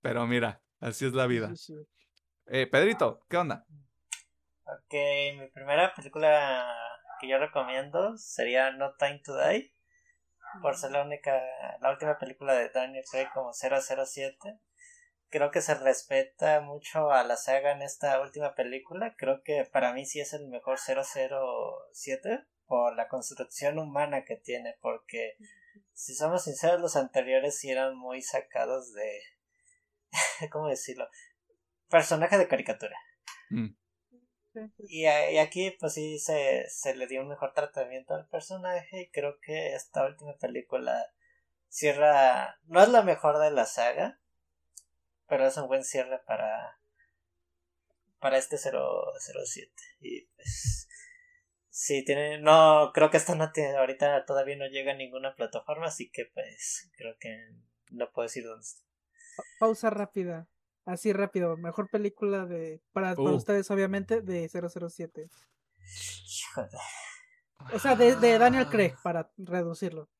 [0.02, 1.56] Pero mira, así es la vida.
[1.56, 1.86] Sí, sí.
[2.46, 3.64] Eh, Pedrito, ¿qué onda?
[4.66, 4.94] Ok,
[5.38, 6.66] mi primera película
[7.20, 9.74] que yo recomiendo sería No Time to Die.
[10.62, 11.42] Por ser la única,
[11.80, 14.60] la última película de Daniel Craig como 007.
[15.28, 19.16] Creo que se respeta mucho a la saga en esta última película.
[19.16, 24.76] Creo que para mí sí es el mejor 007 por la construcción humana que tiene.
[24.80, 25.36] Porque
[25.92, 29.22] si somos sinceros, los anteriores sí eran muy sacados de.
[30.52, 31.08] ¿Cómo decirlo?
[31.88, 32.96] Personaje de caricatura.
[33.50, 33.74] Mm.
[34.88, 39.02] Y, a- y aquí pues sí se, se le dio un mejor tratamiento al personaje
[39.02, 41.12] y creo que esta última película
[41.68, 44.20] cierra, no es la mejor de la saga,
[45.28, 46.78] pero es un buen cierre para
[48.20, 50.88] para este 007 y pues
[51.68, 55.86] sí tiene no creo que esta no tiene ahorita todavía no llega a ninguna plataforma
[55.86, 57.50] así que pues creo que
[57.90, 58.82] no puedo decir dónde está.
[59.36, 60.48] Pa- Pausa rápida.
[60.86, 63.34] Así rápido, mejor película de para, para Uh.
[63.36, 65.30] ustedes obviamente de 007.
[66.50, 66.68] Híjole.
[67.72, 68.68] O sea, de, de Daniel.
[68.68, 70.10] Craig para reducirlo.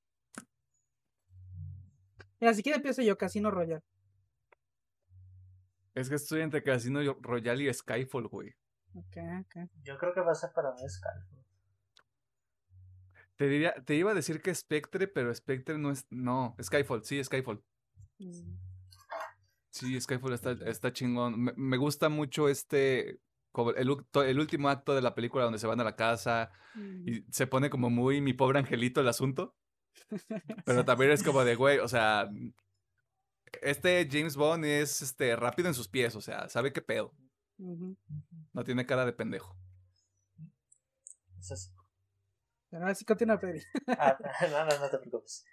[2.41, 3.83] Mira, si quiere empiezo yo, Casino Royale.
[5.95, 8.55] Es que estoy entre Casino Royale y Skyfall, güey.
[8.95, 9.69] Ok, ok.
[9.83, 11.45] Yo creo que va a ser para mí Skyfall.
[13.37, 16.07] Te diría, te iba a decir que Spectre, pero Spectre no es.
[16.11, 17.63] No, Skyfall, sí, Skyfall.
[18.19, 18.57] Mm,
[19.75, 21.37] Sí, Skyfall está, está chingón.
[21.37, 23.19] Me, me gusta mucho este.
[23.77, 27.09] el, último acto de la película donde se van a la casa mm.
[27.09, 29.57] y se pone como muy mi pobre angelito el asunto.
[30.65, 32.31] Pero también es como de, güey, o sea.
[33.63, 37.13] Este James Bond es este rápido en sus pies, o sea, sabe qué pedo.
[37.59, 39.57] No tiene cara de pendejo.
[41.39, 41.71] Eso sí.
[42.71, 43.61] Pero ahora sí continúa, Freddy.
[43.89, 44.17] Ah,
[44.51, 45.45] no, no, no te preocupes.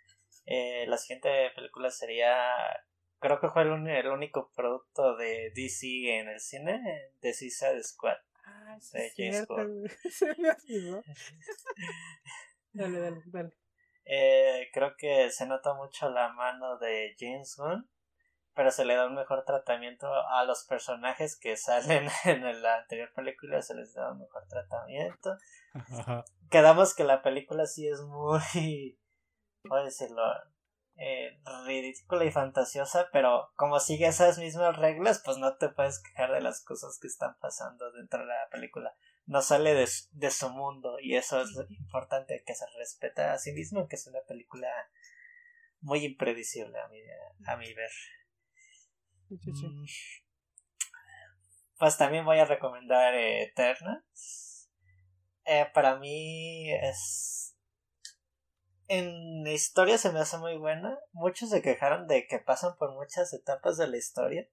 [0.45, 2.35] Eh, la siguiente película sería.
[3.21, 6.81] Creo que fue el, único producto de DC en el cine,
[7.19, 8.17] The Suicide Squad.
[8.43, 9.55] Ah, sí De cierto.
[10.09, 11.03] Se me olvidó.
[12.73, 13.57] Dale, dale, dale.
[14.05, 17.89] Eh, creo que se nota mucho la mano de James Gunn,
[18.55, 23.11] pero se le da un mejor tratamiento a los personajes que salen en la anterior
[23.13, 25.35] película, se les da un mejor tratamiento.
[26.49, 28.97] Quedamos que la película sí es muy,
[29.63, 30.23] ¿cómo decirlo?
[31.03, 36.31] Eh, ridícula y fantasiosa, pero como sigue esas mismas reglas, pues no te puedes quejar
[36.31, 38.95] de las cosas que están pasando dentro de la película.
[39.25, 43.33] No sale de, su- de su mundo y eso es lo importante, que se respeta
[43.33, 44.69] a sí mismo, que es una película
[45.79, 46.99] muy impredecible a mi,
[47.47, 47.89] a mi ver.
[49.27, 49.67] Sí, sí, sí.
[49.67, 49.85] Mm.
[51.79, 54.69] Pues también voy a recomendar eh, Eternals.
[55.45, 57.55] Eh, para mí es.
[58.93, 60.99] En la historia se me hace muy buena.
[61.13, 64.49] Muchos se quejaron de que pasan por muchas etapas de la historia.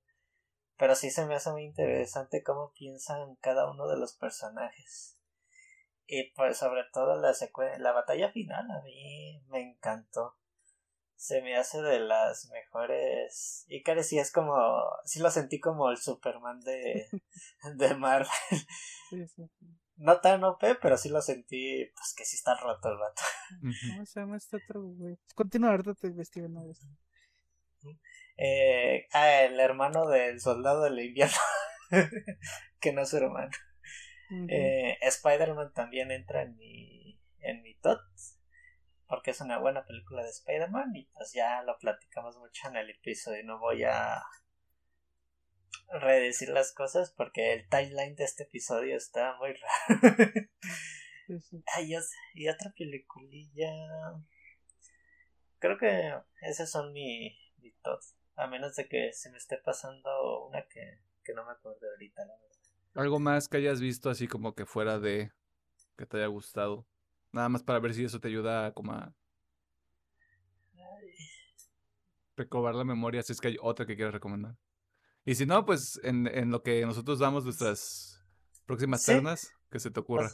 [0.77, 5.18] Pero sí se me hace muy interesante cómo piensan cada uno de los personajes.
[6.07, 7.35] Y pues sobre todo la
[7.79, 10.38] la batalla final a mí me encantó
[11.18, 13.66] se me hace de las mejores.
[13.68, 14.57] Y sí es como.
[15.05, 17.09] Sí lo sentí como el Superman de,
[17.77, 18.29] de Marvel.
[19.11, 19.51] Sí, sí.
[19.98, 21.90] No tan OP, pero sí lo sentí.
[21.94, 23.22] Pues que sí está roto el vato.
[23.94, 25.18] ¿Cómo se llama este otro, güey?
[25.34, 26.80] Continúa, ahorita te investigo una vez.
[28.37, 31.37] Eh, ah, el hermano del soldado del invierno.
[32.80, 33.50] que no es su hermano.
[34.30, 34.46] Ujú.
[34.48, 37.20] Eh, Spider-Man también entra en mi.
[37.40, 37.98] En mi top.
[39.08, 40.94] Porque es una buena película de Spider-Man.
[40.94, 43.42] Y pues ya lo platicamos mucho en el episodio.
[43.44, 44.22] No voy a
[45.90, 50.48] redecir las cosas porque el timeline de este episodio está muy raro.
[51.74, 53.70] Ay, os- y otra peliculilla.
[55.59, 58.01] Creo que esos son mi, mi top.
[58.37, 62.24] A menos de que se me esté pasando una que, que no me acuerdo ahorita,
[62.24, 62.48] la verdad.
[62.94, 65.33] Algo más que hayas visto así como que fuera de
[65.96, 66.87] que te haya gustado.
[67.33, 69.12] Nada más para ver si eso te ayuda como a
[72.37, 74.55] recobrar la memoria si es que hay otra que quieras recomendar.
[75.29, 78.25] Y si no, pues en, en lo que nosotros damos nuestras
[78.64, 79.12] próximas Sí.
[79.12, 80.29] ternas, que se te ocurra.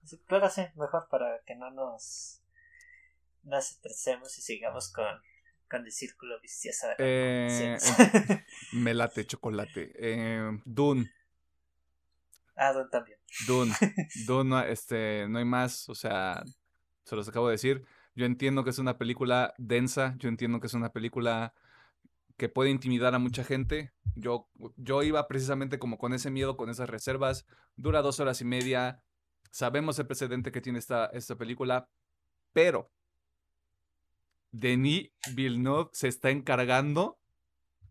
[0.00, 2.40] pues, sí, claro, sí, mejor para que no nos,
[3.44, 5.06] nos estresemos y sigamos con,
[5.70, 8.44] con el círculo vicioso de Eh, nonsense.
[8.72, 9.92] Me late chocolate.
[9.94, 11.08] Eh, Dune,
[12.56, 13.18] ah, Don también.
[13.46, 13.72] Dune,
[14.26, 16.42] Dune, no, este, no hay más, o sea,
[17.04, 17.84] se los acabo de decir.
[18.16, 21.54] Yo entiendo que es una película densa, yo entiendo que es una película
[22.42, 23.92] que puede intimidar a mucha gente.
[24.16, 27.46] Yo, yo iba precisamente como con ese miedo, con esas reservas.
[27.76, 29.00] Dura dos horas y media.
[29.52, 31.88] Sabemos el precedente que tiene esta, esta película,
[32.52, 32.90] pero
[34.50, 37.20] Denis Villeneuve se está encargando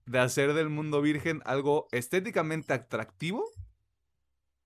[0.06, 3.46] de hacer del mundo virgen algo estéticamente atractivo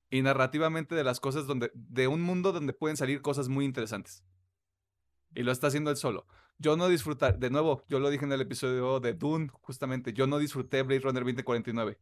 [0.09, 4.23] y narrativamente de las cosas donde, de un mundo donde pueden salir cosas muy interesantes.
[5.35, 6.25] Y lo está haciendo él solo.
[6.57, 10.25] Yo no disfrutar, de nuevo, yo lo dije en el episodio de Dune, justamente, yo
[10.25, 11.99] no disfruté Blade Runner 2049.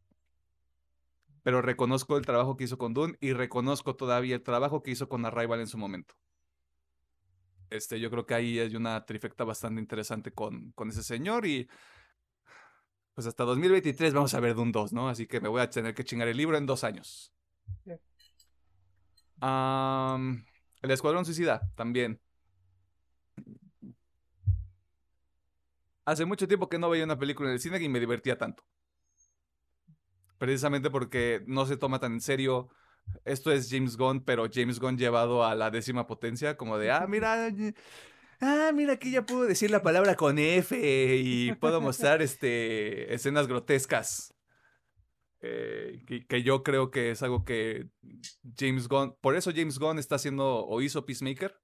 [1.42, 5.10] Pero reconozco el trabajo que hizo con Dune y reconozco todavía el trabajo que hizo
[5.10, 6.16] con Arrival en su momento.
[7.70, 11.68] Este, yo creo que ahí hay una trifecta bastante interesante con, con ese señor y
[13.14, 15.10] pues hasta 2023 vamos a ver Dune 2, ¿no?
[15.10, 17.34] Así que me voy a tener que chingar el libro en dos años.
[19.40, 20.46] Am,
[20.82, 22.22] el Escuadrón Suicida, también.
[26.06, 28.64] Hace mucho tiempo que no veía una película en el cine y me divertía tanto.
[30.38, 32.70] Precisamente porque no se toma tan en serio.
[33.24, 37.06] Esto es James Gunn, pero James Gunn llevado a la décima potencia, como de, ah,
[37.10, 37.50] mira,
[38.42, 40.78] ah, mira, aquí ya puedo decir la palabra con F
[41.18, 44.34] y puedo mostrar este, escenas grotescas.
[45.42, 47.90] eh, que, que yo creo que es algo que
[48.58, 51.56] James Gunn, por eso James Gunn está haciendo o hizo Peacemaker,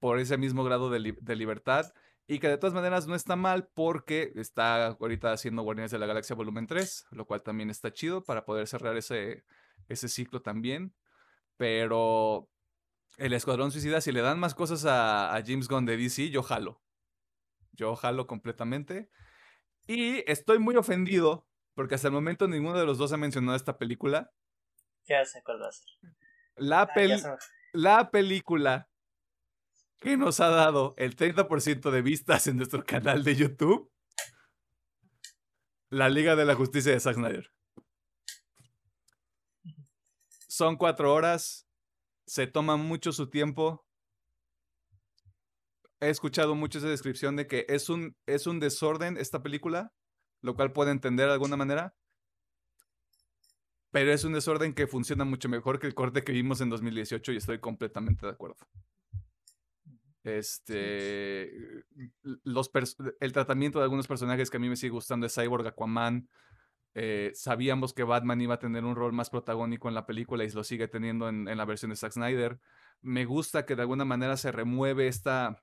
[0.00, 1.92] por ese mismo grado de, li- de libertad.
[2.30, 6.04] Y que de todas maneras no está mal porque está ahorita haciendo Guardianes de la
[6.04, 9.44] Galaxia Volumen 3, lo cual también está chido para poder cerrar ese,
[9.88, 10.94] ese ciclo también.
[11.56, 12.50] Pero
[13.16, 16.42] el Escuadrón Suicida, si le dan más cosas a, a James Gunn de DC, yo
[16.42, 16.82] jalo.
[17.72, 19.08] Yo jalo completamente.
[19.86, 23.78] Y estoy muy ofendido porque hasta el momento ninguno de los dos ha mencionado esta
[23.78, 24.32] película.
[25.06, 25.86] Ya sé cuál va a ser.
[26.56, 27.38] La, Ah,
[27.72, 28.90] la película
[30.00, 33.90] que nos ha dado el 30% de vistas en nuestro canal de YouTube.
[35.90, 37.50] La Liga de la Justicia de Zack Snyder.
[40.48, 41.66] Son cuatro horas.
[42.26, 43.86] Se toma mucho su tiempo.
[46.00, 49.92] He escuchado mucho esa descripción de que es un, es un desorden esta película,
[50.42, 51.96] lo cual puedo entender de alguna manera.
[53.90, 57.32] Pero es un desorden que funciona mucho mejor que el corte que vimos en 2018
[57.32, 58.58] y estoy completamente de acuerdo.
[60.28, 61.50] Este,
[62.44, 65.66] los pers- el tratamiento de algunos personajes que a mí me sigue gustando es Cyborg,
[65.66, 66.28] Aquaman.
[66.94, 70.50] eh, sabíamos que Batman iba a tener un rol más protagónico en la película y
[70.50, 72.58] lo sigue teniendo en, en la versión de Zack Snyder.
[73.02, 75.62] Me gusta que de alguna manera se remueve esta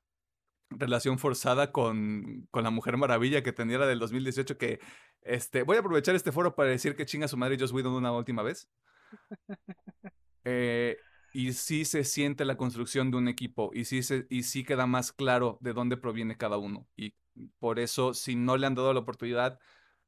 [0.69, 4.80] relación forzada con, con la Mujer Maravilla que tenía la del 2018 que
[5.21, 8.12] este, voy a aprovechar este foro para decir que chinga su madre Joss Whedon una
[8.13, 8.69] última vez.
[10.47, 10.97] Eh,
[11.36, 14.86] y sí se siente la construcción de un equipo y sí, se, y sí queda
[14.88, 16.88] más claro de dónde proviene cada uno.
[16.95, 17.13] Y
[17.60, 19.60] por eso, si no le han dado la oportunidad,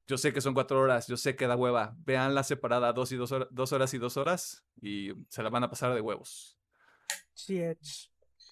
[0.08, 1.96] yo sé que son cuatro horas, yo sé que da hueva.
[2.06, 5.66] Veanla separada dos, y dos, hora- dos horas y dos horas y se la van
[5.66, 6.58] a pasar de huevos.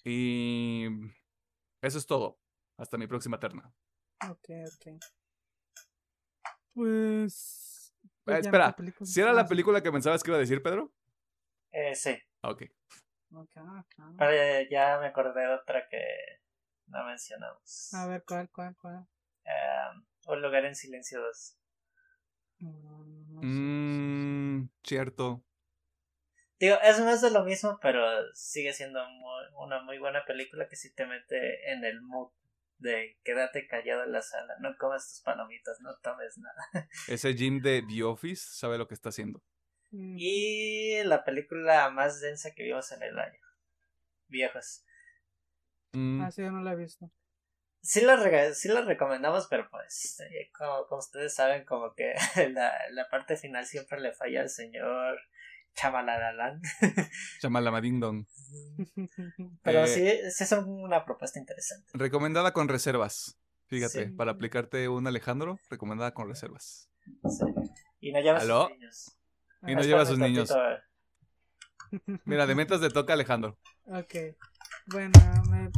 [0.03, 0.85] Y
[1.81, 2.37] eso es todo.
[2.77, 3.73] Hasta mi próxima terna.
[4.29, 5.01] Ok, ok.
[6.73, 7.93] Pues.
[8.27, 8.75] Eh, espera.
[9.03, 10.91] ¿si era Ah, la película que pensabas que iba a decir, Pedro?
[11.71, 12.17] Eh, sí.
[12.45, 12.61] Ah, Ok.
[13.33, 14.15] Ok, ok.
[14.19, 15.99] Pero eh, ya me acordé de otra que
[16.87, 17.91] no mencionamos.
[17.93, 19.07] A ver, ¿cuál, cuál, cuál?
[19.45, 21.57] Eh, un lugar en silencio 2.
[22.59, 23.47] Mm, no sé.
[23.47, 25.43] Mm, cierto.
[26.59, 28.01] Digo, es más de lo mismo, pero
[28.33, 32.31] sigue siendo muy- una muy buena película que sí te mete en el mood
[32.77, 36.87] de quédate callado en la sala, no comas tus palomitas, no tomes nada.
[37.07, 39.41] Ese Jim de The Office sabe lo que está haciendo.
[39.95, 43.39] Mm, Y la película más densa que vimos en el año.
[44.27, 44.83] Viejos.
[45.93, 47.09] Mm, Ah, sí, yo no la he visto.
[47.81, 52.13] Sí la, sí la recomendamos, pero pues, eh, como, como ustedes saben, como que
[52.53, 55.19] la, la parte final siempre le falla al señor
[55.75, 56.61] Chamalalalán.
[57.41, 58.25] Chamalama Ding Dong.
[59.63, 61.89] Pero Eh, sí, sí es una propuesta interesante.
[61.93, 63.37] Recomendada con reservas.
[63.67, 64.11] Fíjate, Sí.
[64.11, 66.89] para aplicarte un Alejandro, recomendada con reservas.
[67.29, 67.45] Sí.
[67.99, 68.61] Y no lleva a ¿Aló?
[68.63, 69.17] sus niños.
[69.67, 70.49] Y no lleva a sus niños.
[70.49, 70.83] tantito.
[72.25, 73.57] Mira, de metas le toca Alejandro.
[73.85, 74.15] Ok.
[74.87, 75.11] Bueno,
[75.49, 75.69] me-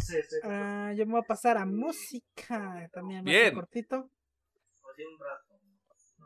[0.00, 0.36] Sí, sí.
[0.44, 2.88] ah, yo me voy a pasar a música.
[2.92, 3.54] También más Bien.
[3.54, 4.10] cortito.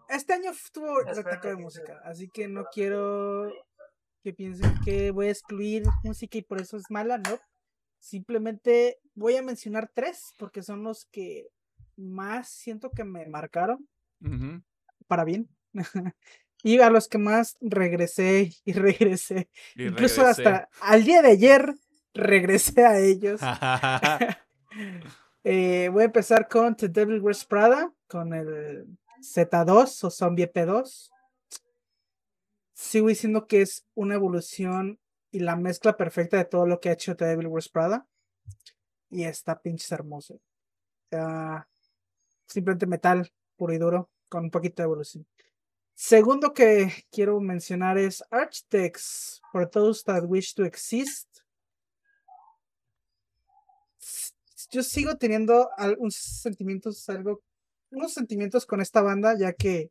[0.09, 3.51] Este año estuvo Espérate retaco de música, así que no quiero
[4.23, 7.39] que piensen que voy a excluir música y por eso es mala, no.
[8.01, 11.49] Simplemente voy a mencionar tres porque son los que
[11.97, 13.89] más siento que me marcaron
[15.07, 15.49] para bien.
[16.63, 19.49] y a los que más regresé y regresé.
[19.75, 20.49] Y Incluso regresé.
[20.49, 21.75] hasta al día de ayer
[22.15, 23.41] regresé a ellos.
[25.43, 28.87] Eh, voy a empezar con The Devil Wears Prada, con el
[29.23, 31.11] Z2 o Zombie P2.
[32.75, 36.93] Sigo diciendo que es una evolución y la mezcla perfecta de todo lo que ha
[36.93, 38.07] hecho The Devil Wears Prada.
[39.09, 40.41] Y está pinches hermoso.
[41.11, 41.67] Ah,
[42.47, 45.27] simplemente metal puro y duro, con un poquito de evolución.
[46.03, 51.29] Segundo que quiero mencionar es Architects for Those That Wish to Exist.
[54.71, 57.43] Yo sigo teniendo algunos sentimientos, algo,
[57.91, 59.91] unos sentimientos con esta banda, ya que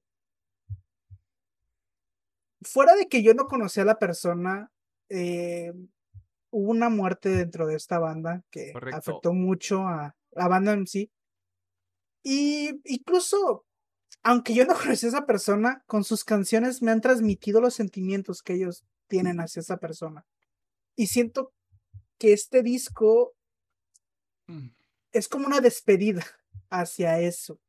[2.63, 4.71] fuera de que yo no conocía a la persona,
[5.09, 5.71] eh,
[6.49, 8.97] hubo una muerte dentro de esta banda que Correcto.
[8.97, 11.11] afectó mucho a la banda en sí.
[12.23, 13.67] Y incluso,
[14.23, 18.41] aunque yo no conocí a esa persona, con sus canciones me han transmitido los sentimientos
[18.41, 20.25] que ellos tienen hacia esa persona.
[20.95, 21.53] Y siento
[22.17, 23.33] que este disco
[24.49, 24.69] Mm.
[25.11, 26.25] es como una despedida
[26.69, 27.59] hacia eso.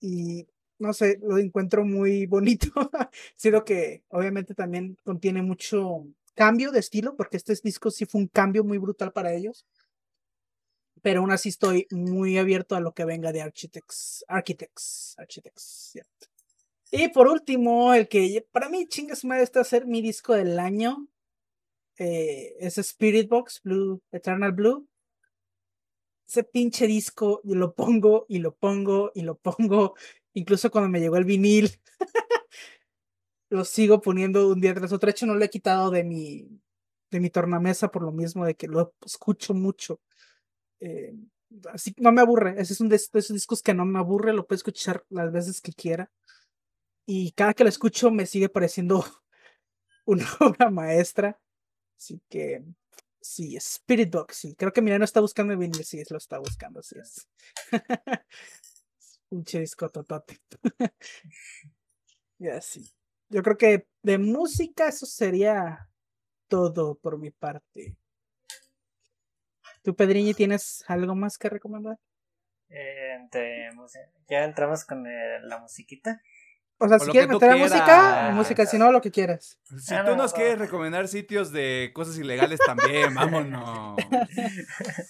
[0.00, 0.48] Y
[0.78, 2.68] no sé, lo encuentro muy bonito.
[3.36, 8.26] Siento que obviamente también contiene mucho cambio de estilo, porque este disco sí fue un
[8.26, 9.64] cambio muy brutal para ellos.
[11.02, 14.24] Pero aún así estoy muy abierto a lo que venga de Architects.
[14.28, 15.14] Architects.
[15.18, 15.98] Architects.
[16.92, 21.08] Y por último, el que para mí, chingas madre, a ser mi disco del año.
[21.98, 24.88] eh, es Spirit Box Blue, Eternal Blue.
[26.28, 29.94] Ese pinche disco, yo lo pongo y lo pongo y lo pongo.
[30.34, 31.70] Incluso cuando me llegó el vinil,
[33.50, 35.06] lo sigo poniendo un día tras otro.
[35.06, 36.48] De hecho, no lo he quitado de mi,
[37.10, 40.00] de mi tornamesa por lo mismo de que lo escucho mucho.
[40.82, 41.14] Eh,
[41.72, 42.54] así no me aburre.
[42.58, 45.60] Ese es un de esos discos que no me aburre, lo puedo escuchar las veces
[45.60, 46.10] que quiera.
[47.06, 49.04] Y cada que lo escucho me sigue pareciendo
[50.06, 51.40] una obra maestra.
[51.96, 52.64] Así que
[53.20, 54.54] sí, Spirit Box, sí.
[54.56, 57.28] Creo que Milano está buscando vinil, sí, lo está buscando, así es.
[59.30, 60.40] Pinche disco totote.
[62.38, 62.92] Ya sí.
[63.30, 65.88] Yo creo que de música eso sería
[66.48, 67.96] todo por mi parte.
[69.82, 71.98] ¿Tú, Pedriñi, tienes algo más que recomendar?
[72.70, 73.18] Eh,
[73.74, 76.20] música- ya entramos con el- la musiquita.
[76.78, 79.60] O sea, O si lo quieres meter música, música, si no, lo que quieras.
[79.78, 80.36] Si Ah, tú no, nos no.
[80.36, 83.96] quieres recomendar sitios de cosas ilegales también, vámonos.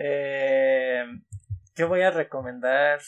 [0.00, 1.02] Eh,
[1.74, 3.00] yo voy a recomendar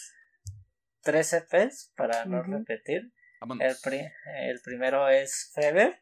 [1.03, 3.13] tres EPs para no repetir.
[3.61, 4.11] El, pri-
[4.49, 6.01] el primero es Fever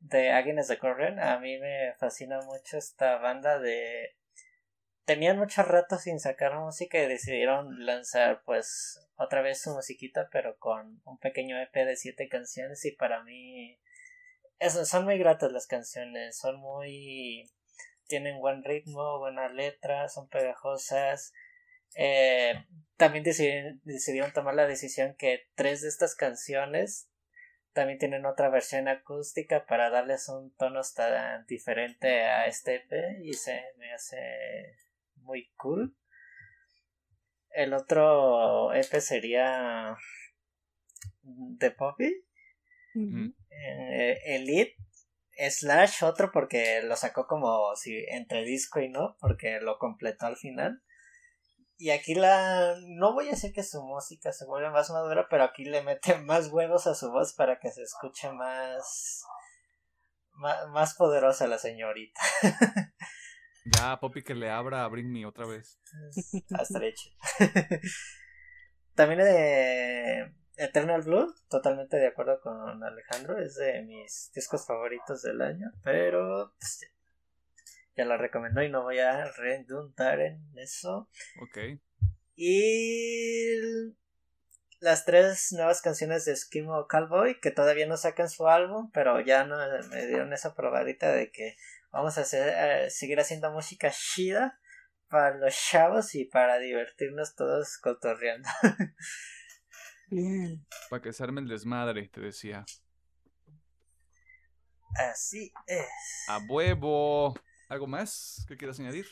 [0.00, 1.20] de Agnes de Corren.
[1.20, 4.14] A mí me fascina mucho esta banda de...
[5.04, 10.58] Tenían mucho rato sin sacar música y decidieron lanzar pues otra vez su musiquita pero
[10.58, 13.78] con un pequeño EP de siete canciones y para mí
[14.58, 17.50] eso, son muy gratas las canciones, son muy...
[18.06, 21.32] tienen buen ritmo, buena letra, son pegajosas.
[21.94, 22.52] Eh,
[22.96, 27.07] también decidi- decidieron tomar la decisión que tres de estas canciones
[27.72, 33.34] también tienen otra versión acústica para darles un tono tan diferente a este EP y
[33.34, 34.76] se me hace
[35.16, 35.96] muy cool.
[37.50, 39.96] El otro EP sería
[41.58, 42.24] The Poppy,
[43.50, 44.76] eh, Elite
[45.50, 50.36] slash otro porque lo sacó como si entre disco y no porque lo completó al
[50.36, 50.82] final
[51.78, 55.44] y aquí la no voy a decir que su música se vuelve más madura pero
[55.44, 59.22] aquí le mete más huevos a su voz para que se escuche más
[60.32, 62.20] más, más poderosa la señorita
[63.76, 65.78] Ya, Poppy, que le abra a Bring Me otra vez.
[66.58, 67.10] hasta hecho
[68.94, 75.42] también de Eternal Blue totalmente de acuerdo con Alejandro es de mis discos favoritos del
[75.42, 76.90] año pero pues,
[77.98, 81.10] ya lo recomendó y no voy a redundar en eso
[81.42, 81.58] Ok.
[82.36, 83.58] y
[84.80, 89.44] las tres nuevas canciones de Eskimo Cowboy que todavía no sacan su álbum pero ya
[89.44, 89.56] no
[89.90, 91.56] me dieron esa probadita de que
[91.90, 94.60] vamos a hacer, eh, seguir haciendo música chida
[95.08, 98.48] para los chavos y para divertirnos todos cotorreando
[100.10, 100.64] Bien.
[100.88, 102.64] Para que se arme el desmadre, te decía.
[104.94, 105.86] así es
[106.28, 107.34] A huevo.
[107.68, 109.06] ¿Algo más que quieras añadir?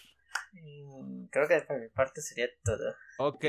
[0.53, 3.45] Mm, creo que por mi parte sería todo Ok.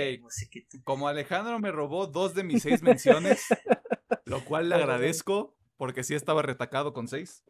[0.83, 3.45] Como Alejandro me robó dos de mis seis menciones,
[4.25, 7.43] lo cual le agradezco, porque sí estaba retacado con seis.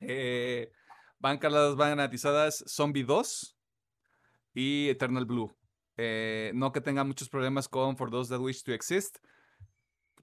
[0.00, 0.72] Eh,
[1.18, 3.56] van caladas, van garantizadas Zombie 2
[4.54, 5.54] y Eternal Blue.
[5.96, 9.18] Eh, no que tenga muchos problemas con For Those That Wish to Exist,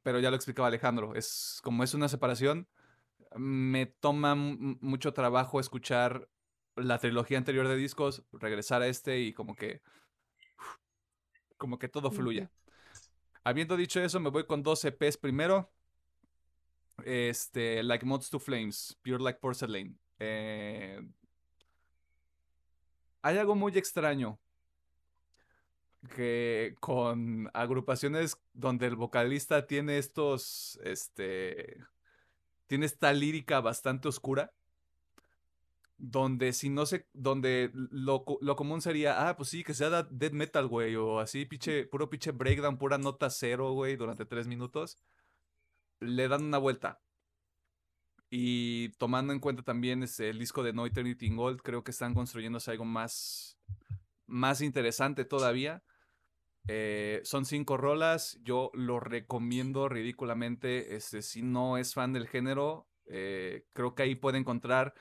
[0.01, 1.15] pero ya lo explicaba Alejandro.
[1.15, 2.67] Es como es una separación,
[3.38, 6.29] me toma mucho trabajo escuchar
[6.75, 9.81] la trilogía anterior de discos, regresar a este y como que
[11.57, 12.51] como que todo fluya.
[13.43, 15.71] Habiendo dicho eso, me voy con dos EPs primero.
[17.03, 19.97] Este, Like Mods to Flames, Pure Like Porcelain.
[20.19, 20.99] Eh,
[23.21, 24.39] hay algo muy extraño
[26.15, 31.83] que con agrupaciones donde el vocalista tiene estos, este,
[32.68, 34.53] tiene esta lírica bastante oscura,
[35.97, 40.34] donde si no se, donde lo, lo común sería, ah, pues sí, que sea death
[40.34, 44.99] metal, güey, o así, pinche, puro pinche breakdown, pura nota cero, güey, durante tres minutos,
[45.99, 47.01] le dan una vuelta.
[48.30, 51.91] Y tomando en cuenta también este, el disco de No Eternity in Gold, creo que
[51.91, 53.57] están construyéndose algo más,
[54.26, 55.82] más interesante todavía.
[56.68, 60.95] Eh, son cinco rolas, yo lo recomiendo ridículamente.
[60.95, 64.93] Este, si no es fan del género, eh, creo que ahí puede encontrar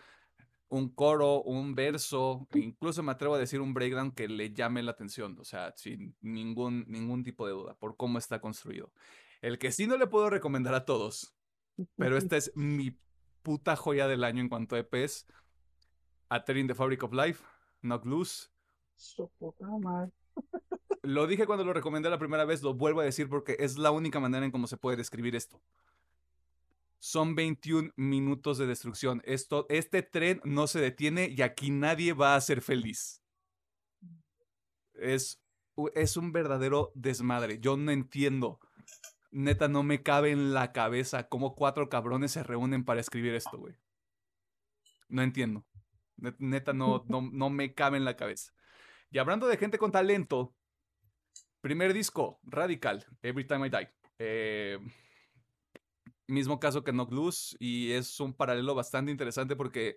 [0.68, 4.82] un coro, un verso, e incluso me atrevo a decir un breakdown que le llame
[4.82, 8.92] la atención, o sea, sin ningún, ningún tipo de duda por cómo está construido.
[9.42, 11.36] El que sí no le puedo recomendar a todos,
[11.96, 12.98] pero esta es mi
[13.42, 15.26] puta joya del año en cuanto a EPs,
[16.28, 17.44] A Tear in the Fabric of Life
[17.82, 18.48] Knock Loose.
[21.06, 23.90] Lo dije cuando lo recomendé la primera vez, lo vuelvo a decir porque es la
[23.90, 25.62] única manera en cómo se puede describir esto.
[26.98, 29.22] Son 21 minutos de destrucción.
[29.24, 33.22] Esto, este tren no se detiene y aquí nadie va a ser feliz.
[34.94, 35.40] Es,
[35.94, 37.60] es un verdadero desmadre.
[37.60, 38.58] Yo no entiendo.
[39.30, 43.58] Neta, no me cabe en la cabeza cómo cuatro cabrones se reúnen para escribir esto,
[43.58, 43.74] güey.
[45.08, 45.64] No entiendo.
[46.16, 48.52] Net- Neta, no, no, no me cabe en la cabeza.
[49.10, 50.54] Y hablando de gente con talento,
[51.66, 53.88] primer disco, Radical, Every Time I Die.
[54.20, 54.78] Eh,
[56.28, 59.96] mismo caso que Knock Loose y es un paralelo bastante interesante porque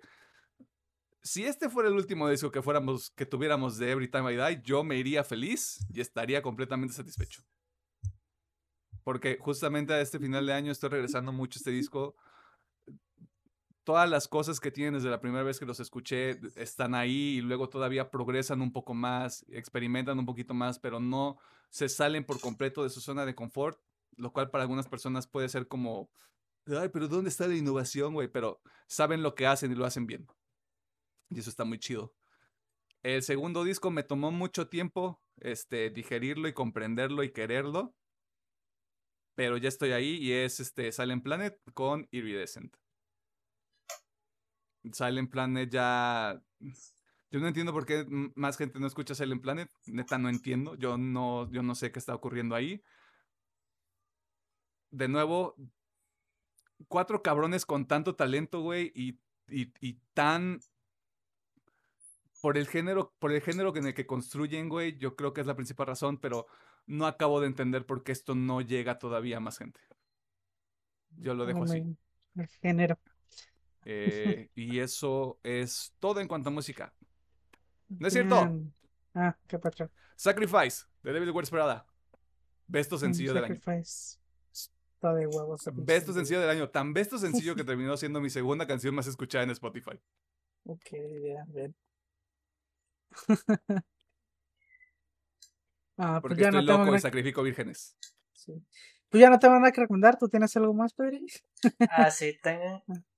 [1.21, 4.61] si este fuera el último disco que fuéramos que tuviéramos de Every Time I Die,
[4.63, 7.43] yo me iría feliz y estaría completamente satisfecho.
[9.03, 12.15] Porque justamente a este final de año estoy regresando mucho a este disco.
[13.89, 17.41] Todas las cosas que tienen desde la primera vez que los escuché están ahí y
[17.41, 21.39] luego todavía progresan un poco más, experimentan un poquito más, pero no
[21.71, 23.81] se salen por completo de su zona de confort,
[24.15, 26.11] lo cual para algunas personas puede ser como,
[26.67, 28.27] ay, pero ¿dónde está la innovación, güey?
[28.27, 30.27] Pero saben lo que hacen y lo hacen bien.
[31.31, 32.13] Y eso está muy chido.
[33.01, 37.95] El segundo disco me tomó mucho tiempo este, digerirlo y comprenderlo y quererlo.
[39.33, 42.77] Pero ya estoy ahí y es este Silent Planet con Iridescent.
[44.93, 46.41] Silent Planet ya.
[47.31, 49.69] Yo no entiendo por qué más gente no escucha Silent Planet.
[49.87, 50.75] Neta, no entiendo.
[50.75, 52.81] Yo no, yo no sé qué está ocurriendo ahí.
[54.91, 55.55] De nuevo,
[56.87, 60.59] cuatro cabrones con tanto talento, güey, y, y, y tan
[62.41, 65.47] por el género, por el género en el que construyen, güey, yo creo que es
[65.47, 66.47] la principal razón, pero
[66.87, 69.79] no acabo de entender por qué esto no llega todavía a más gente.
[71.17, 71.83] Yo lo dejo así.
[72.35, 72.97] El género.
[73.85, 76.93] Eh, y eso es todo en cuanto a música.
[77.87, 78.45] ¿No es cierto?
[78.45, 78.73] Bien.
[79.15, 79.89] Ah, qué pacho.
[80.15, 81.85] Sacrifice, de Devil Wears Prada.
[82.67, 83.55] Besto sencillo del año.
[83.55, 84.19] Sacrifice.
[84.51, 85.61] Está de huevos.
[85.73, 86.69] Besto sencillo del año.
[86.69, 89.99] Tan besto sencillo que terminó siendo mi segunda canción más escuchada en Spotify.
[90.65, 91.75] Ok, bien, bien.
[95.97, 97.97] ah, pues Porque ya estoy no tengo loco y sacrifico vírgenes.
[98.33, 98.53] sí.
[99.09, 100.17] Pues ya no tengo nada que recomendar.
[100.19, 101.25] ¿Tú tienes algo más, Pedri?
[101.89, 102.83] Ah, sí, tengo.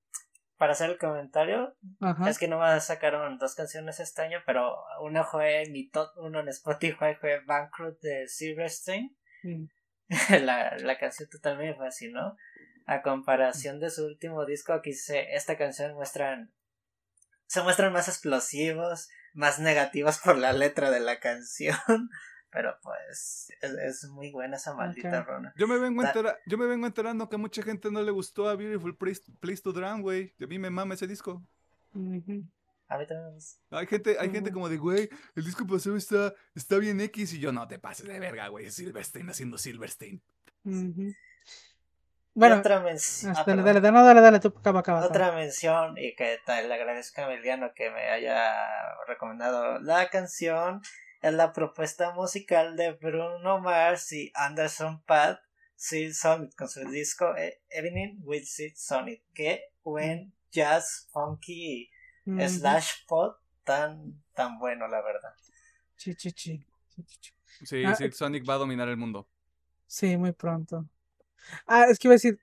[0.61, 2.29] Para hacer el comentario, Ajá.
[2.29, 6.39] es que no me sacaron dos canciones este año, pero una fue mi top uno
[6.39, 9.17] en Spotify, fue Bankrupt de Silverstein.
[9.41, 9.63] Mm.
[10.45, 12.37] la, la canción total me fascinó.
[12.85, 16.53] A comparación de su último disco, aquí se, esta canción muestran.
[17.47, 21.75] Se muestran más explosivos, más negativos por la letra de la canción.
[22.51, 25.27] Pero pues es, es muy buena esa maldita Ok.
[25.27, 25.53] rona.
[25.55, 28.49] Yo me, vengo entera- yo me vengo enterando que a mucha gente no le gustó
[28.49, 30.33] a Beautiful Place, Place to Drown, güey.
[30.41, 31.41] A mí me mama ese disco.
[31.93, 31.97] A
[32.97, 33.37] mí también.
[33.69, 37.33] Hay gente, hay gente como de, güey, el disco pasado está, está bien X.
[37.33, 38.69] Y yo, no te pases de verga, güey.
[38.69, 40.21] Silverstein haciendo Silverstein.
[42.33, 43.33] Bueno, otra mención.
[43.35, 44.99] ah, dale, dale, dale, no, dale, dale, tú acaba, acaba.
[44.99, 45.05] acaba.
[45.13, 48.53] Otra mención y que ta- le agradezco a Emiliano que me haya
[49.07, 50.81] recomendado la canción
[51.21, 55.39] es la propuesta musical de Bruno Mars y Anderson Paak
[55.75, 61.89] Sid Summit con su disco eh, Evening with Sid Summit que buen jazz funky
[62.25, 62.47] Ujú.
[62.47, 65.33] slash pop tan tan bueno la verdad
[65.97, 66.65] Chi, chi, chi.
[66.95, 67.31] Chi, chi, chi.
[67.65, 69.27] Sí, Ah, sí, Sonic va a dominar el mundo.
[69.85, 70.89] Sí, muy pronto.
[71.67, 72.39] Ah, es que iba a decir,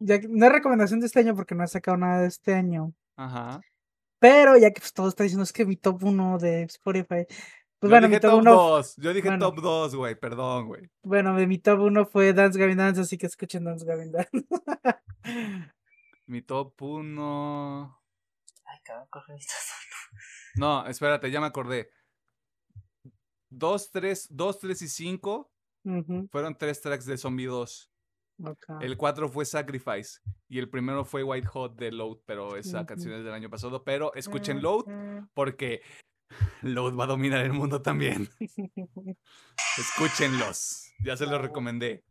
[0.00, 2.54] ya que- no es recomendación de este año porque no he sacado nada de este
[2.54, 2.92] año.
[3.14, 3.60] Ajá.
[4.18, 7.24] Pero ya que pues, todo está diciendo es que mi top 1 de Spotify.
[7.80, 8.96] Pues Yo bueno, mi dije top top 1 2.
[8.96, 9.46] Yo dije bueno.
[9.46, 10.14] top 2, güey.
[10.16, 10.90] Perdón, güey.
[11.04, 14.30] Bueno, mi top 1 fue Dance Gavin Dance, así que escuchen Dance Gavin Dance.
[16.26, 17.98] Mi top 1.
[18.64, 19.40] ay cabrón coge mi
[20.56, 21.90] No, espérate, ya me acordé.
[23.50, 25.50] 2, 3, 2, 3 y 5
[25.84, 27.90] Ujú, fueron tres tracks de Zombie 2.
[28.44, 28.82] ok.
[28.82, 30.18] El 4 fue Sacrifice.
[30.48, 33.84] Y el primero fue White Hot de Load, pero esa canción es del año pasado.
[33.84, 35.28] Pero escuchen Mm, Load mm.
[35.34, 35.82] porque
[36.62, 38.28] Load va a dominar el mundo también.
[39.78, 40.92] Escúchenlos.
[41.04, 42.04] Ya se los recomendé.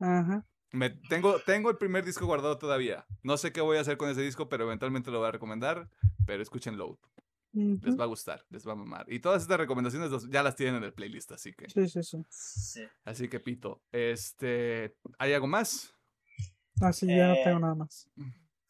[0.00, 0.44] Ajá.
[0.72, 3.06] Me, tengo, tengo el primer disco guardado todavía.
[3.22, 5.88] No sé qué voy a hacer con ese disco, pero eventualmente lo voy a recomendar.
[6.26, 6.96] Pero escuchen Load.
[7.52, 9.06] Les va a gustar, les va a mamar.
[9.10, 11.70] Y todas estas recomendaciones los- ya las tienen en el playlist, así que.
[11.70, 12.18] Sí, sí, sí.
[12.28, 12.82] sí.
[13.04, 13.82] Así que pito.
[13.92, 14.94] Este.
[15.18, 15.94] ¿Hay algo más?
[16.82, 18.10] Así ya no tengo nada más.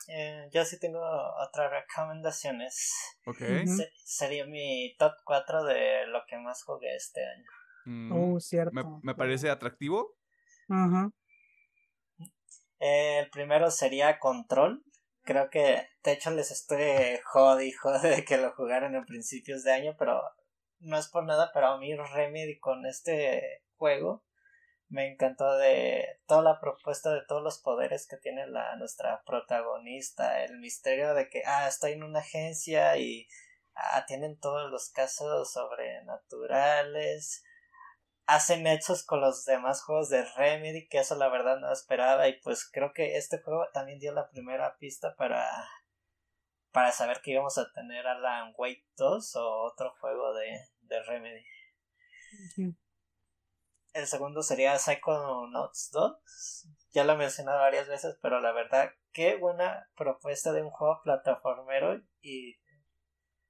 [0.09, 2.93] Eh, yo sí tengo otras recomendaciones
[3.27, 3.41] Ok.
[3.41, 3.77] Ujú.
[3.77, 7.51] Se- sería mi top 4 de lo que más jugué este año
[7.87, 8.73] Mm, Oh, cierto.
[8.73, 10.17] me, me parece atractivo.
[10.69, 11.11] Ajá.
[12.81, 14.83] Eh, el primero sería Control.
[15.23, 19.63] creo que de hecho les estoy jode y jode de que lo jugaran en principios
[19.65, 20.21] de año, pero
[20.81, 24.25] no es por nada, pero a mí Remedy con este juego
[24.89, 30.45] me encantó de toda la propuesta de todos los poderes que tiene la nuestra protagonista,
[30.45, 33.27] el misterio de que ah está en una agencia y
[33.75, 37.45] ah, tienen todos los casos sobrenaturales,
[38.27, 42.41] hacen hechos con los demás juegos de Remedy, que eso la verdad no esperaba y
[42.41, 45.47] pues creo que este juego también dio la primera pista para
[46.71, 51.45] para saber que íbamos a tener Alan Wake 2 o otro juego de, de Remedy.
[53.97, 56.69] El segundo sería Psychonauts 2.
[56.93, 61.01] Ya lo he mencionado varias veces, pero la verdad, qué buena propuesta de un juego
[61.03, 62.59] plataformero y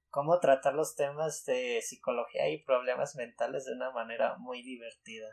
[0.09, 5.27] cómo tratar los temas de psicología y problemas mentales de una manera muy divertida.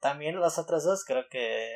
[0.00, 1.74] También los otros dos creo que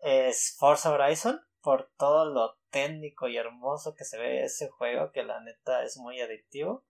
[0.00, 5.22] es Forza Horizon por todo lo técnico y hermoso que se ve ese juego que
[5.22, 6.84] la neta es muy adictivo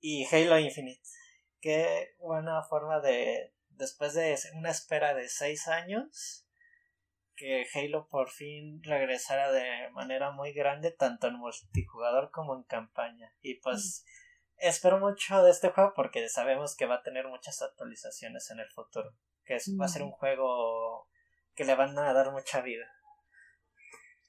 [0.00, 1.00] y Halo Infinite
[1.60, 6.46] qué buena forma de después de una espera de seis años
[7.36, 13.34] que Halo por fin regresara de manera muy grande tanto en multijugador como en campaña.
[13.40, 14.04] Y pues
[14.58, 18.68] espero mucho de este juego porque sabemos que va a tener muchas actualizaciones en el
[18.68, 19.14] futuro.
[19.46, 21.08] Que va a ser un juego
[21.54, 22.86] que le van a dar mucha vida.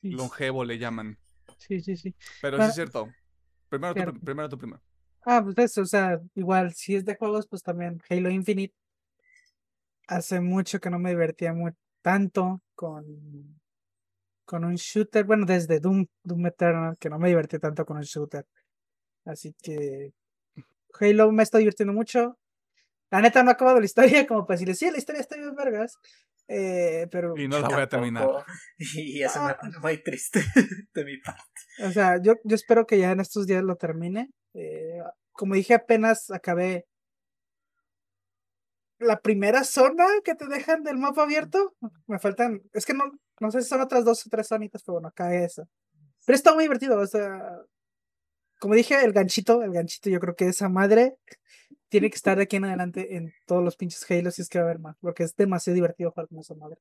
[0.02, 1.20] Longevo le llaman.
[1.58, 2.16] Sí, sí, sí.
[2.42, 3.10] Pero sí es cierto.
[3.68, 4.82] Primero tú, primero primero.
[5.26, 8.74] Ah, pues eso, o sea, igual, si es de juegos, pues también Halo Infinite.
[10.08, 13.06] Hace mucho que no me divertía mucho tanto con,
[14.46, 15.26] con un shooter.
[15.26, 18.46] Bueno, desde Doom, Doom Eternal, que no me divertí tanto con un shooter.
[19.26, 20.14] Así que
[21.00, 22.38] Halo me está divirtiendo mucho.
[23.12, 25.56] La neta no ha acabado la historia, como para decirle, sí, la historia está bien
[25.56, 25.98] vergas.
[26.48, 27.38] Eh, pero...
[27.38, 28.28] Y no la voy a terminar.
[28.96, 29.58] Y eso me ah.
[29.60, 30.42] pone muy triste
[30.94, 31.44] de mi parte.
[31.86, 34.30] O sea, yo, yo espero que ya en estos días lo termine.
[34.54, 35.00] Eh,
[35.32, 36.86] como dije, apenas acabé
[39.00, 41.76] la primera zona que te dejan del mapa abierto.
[42.08, 43.06] Me faltan, es que no,
[43.40, 45.64] no sé si son otras dos o tres zonitas, pero bueno, acá esa.
[46.26, 47.40] Pero está muy divertido, o sea,
[48.62, 51.18] como dije, el ganchito, el ganchito, yo creo que esa madre
[51.90, 54.60] tiene que estar de aquí en adelante en todos los pinches Halo si es que
[54.60, 56.78] va a haber más, porque es demasiado divertido jugar con esa madre.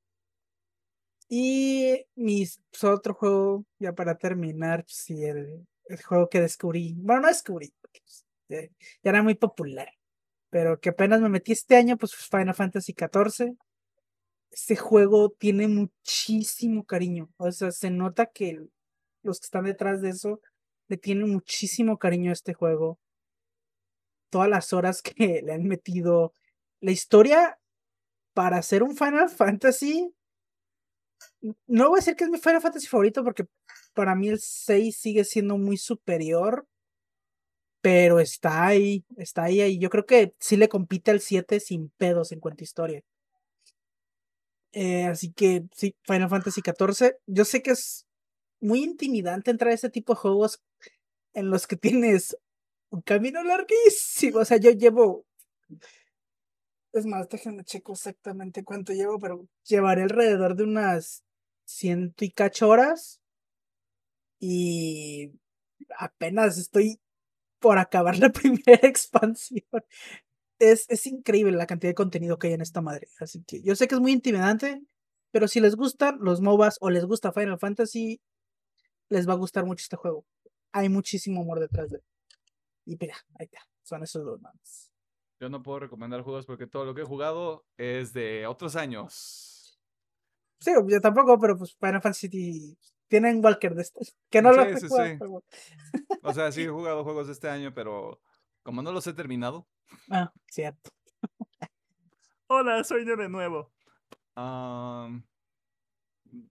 [1.28, 6.94] Y mi pues, otro juego, ya para terminar, si pues, el, el juego que descubrí,
[6.98, 9.88] bueno, no descubrí, pues, ya era muy popular
[10.50, 13.56] pero que apenas me metí este año, pues Final Fantasy XIV.
[14.50, 17.30] Este juego tiene muchísimo cariño.
[17.36, 18.66] O sea, se nota que
[19.22, 20.40] los que están detrás de eso
[20.90, 22.98] le tienen muchísimo cariño a este juego.
[24.28, 26.34] Todas las horas que le han metido.
[26.80, 27.58] La historia
[28.34, 30.12] para hacer un Final Fantasy.
[31.66, 33.46] No voy a decir que es mi Final Fantasy favorito porque
[33.94, 36.66] para mí el 6 sigue siendo muy superior
[37.82, 39.78] pero está ahí, está ahí, ahí.
[39.78, 43.02] Yo creo que sí le compite al 7 sin pedos en cuanto a historia.
[44.72, 47.16] Eh, así que sí, Final Fantasy XIV.
[47.26, 48.06] Yo sé que es
[48.60, 50.60] muy intimidante entrar a ese tipo de juegos
[51.34, 52.36] en los que tienes
[52.90, 54.40] un camino larguísimo.
[54.40, 55.26] O sea, yo llevo.
[56.92, 61.22] Es más, déjenme checo exactamente cuánto llevo, pero llevaré alrededor de unas
[61.64, 63.20] ciento y cacho horas.
[64.40, 65.32] Y
[65.98, 67.00] apenas estoy
[67.60, 69.64] por acabar la primera expansión.
[70.58, 73.08] Es, es increíble la cantidad de contenido que hay en esta madre.
[73.20, 74.82] Así que yo sé que es muy intimidante,
[75.32, 78.20] pero si les gustan los MOBAs o les gusta Final Fantasy,
[79.10, 80.24] les va a gustar mucho este juego.
[80.72, 82.04] Hay muchísimo amor detrás de él.
[82.84, 83.60] Y mira, ahí está.
[83.82, 84.92] Son esos dos más.
[85.40, 89.80] Yo no puedo recomendar juegos porque todo lo que he jugado es de otros años.
[90.60, 92.76] Sí, yo tampoco, pero pues Final Fantasy
[93.08, 94.14] tienen Walker de estos.
[94.28, 95.42] Que no lo he jugado.
[96.22, 98.20] O sea, sí he jugado juegos de este año, pero
[98.62, 99.66] como no los he terminado.
[100.10, 100.90] Ah, cierto.
[102.46, 103.72] Hola, soy yo de nuevo.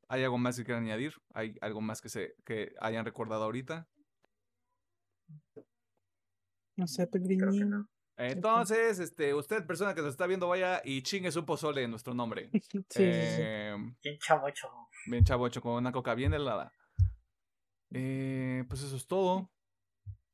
[0.08, 1.14] ¿Hay algo más que quieran añadir?
[1.34, 3.88] ¿Hay algo más que, se, que hayan recordado ahorita?
[6.76, 7.70] No sé, Pedriñín.
[7.70, 7.90] No.
[8.18, 12.14] Entonces, este, usted, persona que nos está viendo, vaya y chingue su pozole en nuestro
[12.14, 12.50] nombre.
[12.90, 14.70] sí, eh, Bien chavocho.
[15.06, 16.74] Bien chavocho, con una coca bien helada.
[17.92, 19.50] Eh, pues eso es todo.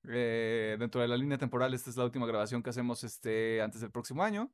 [0.07, 3.81] Eh, dentro de la línea temporal, esta es la última grabación que hacemos este, antes
[3.81, 4.51] del próximo año.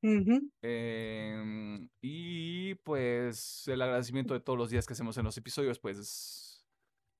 [0.00, 5.98] Em, y pues el agradecimiento de todos los días que hacemos en los episodios, pues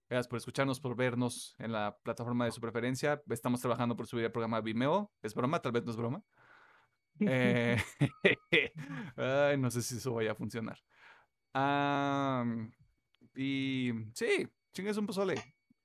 [0.09, 3.23] gracias por escucharnos, por vernos en la plataforma de su preferencia.
[3.29, 5.13] Estamos trabajando por subir el programa Vimeo.
[5.23, 6.23] Es broma, tal vez no es broma.
[7.21, 7.77] Eh,
[9.17, 10.79] ay, no sé si eso vaya a funcionar.
[11.55, 12.45] Ah,
[13.35, 15.35] y sí, chingues un pozole.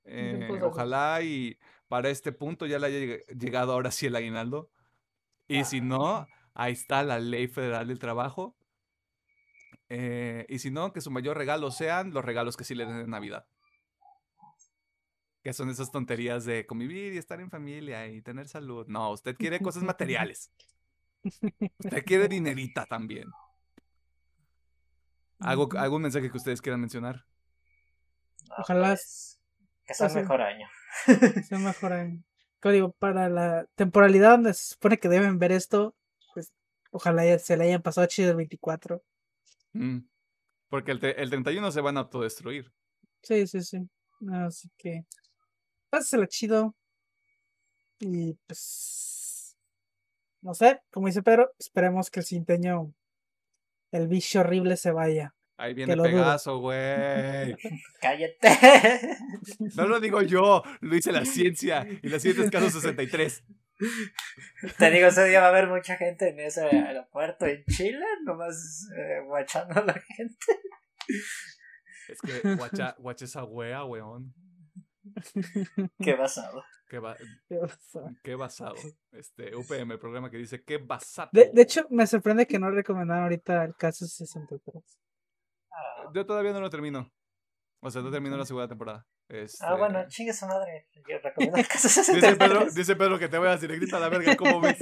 [0.04, 0.64] Eh, pozole.
[0.66, 1.58] ojalá y
[1.88, 4.70] para este punto ya le haya lleg- llegado ahora sí el aguinaldo.
[5.48, 5.82] Y si Ah.
[5.82, 8.56] no, ahí está la ley federal del trabajo.
[9.88, 12.98] Eh, y si no, que su mayor regalo sean los regalos que sí le den
[12.98, 13.46] de Navidad.
[15.44, 18.86] Que son esas tonterías de convivir y estar en familia y tener salud.
[18.88, 20.50] No, usted quiere cosas materiales.
[21.22, 23.30] Usted quiere dinerita también.
[25.38, 25.68] ¿Algo.
[25.76, 27.26] ¿Algún mensaje que ustedes quieran mencionar?
[28.48, 29.38] No, Ojalá pues,
[29.86, 30.66] que sea mejor año.
[31.46, 32.24] Se mejoran.
[32.60, 35.94] Como digo, para la temporalidad donde se supone que deben ver esto,
[36.32, 36.54] pues
[36.90, 39.02] ojalá ya se le hayan pasado chido el 24.
[39.74, 39.98] Mm,
[40.70, 42.72] Porque el, el 31 se van a autodestruir.
[43.22, 43.86] Sí, sí, sí.
[44.32, 45.04] Así que,
[45.94, 46.74] pásensela chido.
[48.00, 49.56] Y pues,
[50.42, 52.92] no sé, como dice Pedro, esperemos que el cinteño,
[53.92, 55.34] el bicho horrible se vaya.
[55.56, 55.96] Ahí viene.
[55.96, 57.54] Pegaso, güey.
[58.00, 58.38] Cállate.
[59.76, 61.86] No lo digo yo, lo dice la ciencia.
[62.02, 63.44] Y la ciencia es caso 63.
[64.78, 68.88] Te digo, ese día va a haber mucha gente en ese aeropuerto en Chile, nomás
[68.96, 70.46] eh, guachando a la gente.
[72.08, 74.34] Es que guacha, guacha esa wea, weón.
[76.00, 76.64] Qué basado.
[76.88, 77.16] Qué, ba-
[78.22, 78.74] ¿Qué basado.
[79.12, 81.30] Este, UPM, el programa que dice qué basado.
[81.32, 84.82] De, de hecho, me sorprende que no recomendaron ahorita el caso 63.
[85.72, 87.10] Ah, Yo todavía no lo termino.
[87.80, 89.06] O sea, no termino la segunda temporada.
[89.28, 90.86] Este, ah, bueno, chingue su madre.
[91.08, 92.36] Yo recomiendo el caso Dice 63.
[92.38, 94.36] Pedro, dice Pedro que te vayas directita a la verga.
[94.36, 94.76] ¿Cómo ves?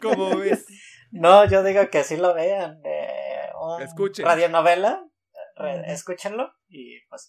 [0.00, 0.64] ¿Cómo ves?
[1.10, 2.80] No, yo digo que sí lo vean.
[2.84, 4.24] Eh, un Escuchen.
[4.24, 5.04] Radionovela.
[5.56, 5.90] re- Ujú.
[5.90, 6.52] escúchenlo.
[6.68, 7.28] Y pues.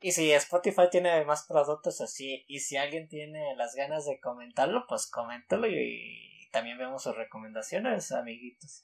[0.00, 2.44] Y si Spotify tiene más productos así.
[2.48, 5.66] Y si alguien tiene las ganas de comentarlo, pues coméntalo.
[5.68, 8.82] Y, también vemos sus recomendaciones, amiguitos.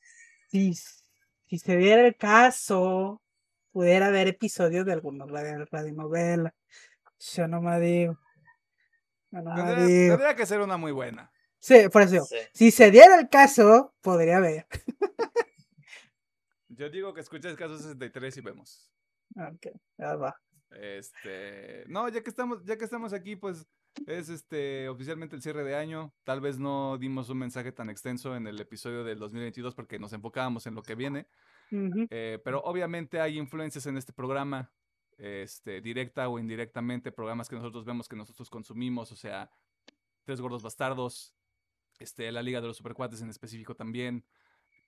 [0.49, 0.75] Si,
[1.47, 3.23] si se diera el caso,
[3.71, 6.55] pudiera haber episodios de alguna radio, radionovela.
[7.19, 8.19] Yo no me digo.
[9.31, 10.15] Yo no me Tendría, digo.
[10.17, 11.33] tendría que ser una muy buena.
[11.59, 12.37] Sí, por eso Sí.
[12.53, 14.67] Si se diera el caso, podría haber.
[16.69, 18.89] Yo digo que escuches caso 63 y vemos.
[19.35, 20.37] Ok, ya va.
[20.81, 23.66] Este, no, ya que estamos, ya que estamos aquí, pues
[24.07, 26.14] es este oficialmente el cierre de año.
[26.25, 30.12] Tal vez no dimos un mensaje tan extenso en el episodio del 2022 porque nos
[30.12, 31.27] enfocábamos en lo que viene.
[32.11, 34.70] Eh, pero obviamente hay influencias en este programa,
[35.16, 39.51] este, directa o indirectamente, programas que nosotros vemos que nosotros consumimos, o sea,
[40.25, 41.35] Tres Gordos Bastardos,
[41.99, 44.25] este, la Liga de los Supercuates en específico también.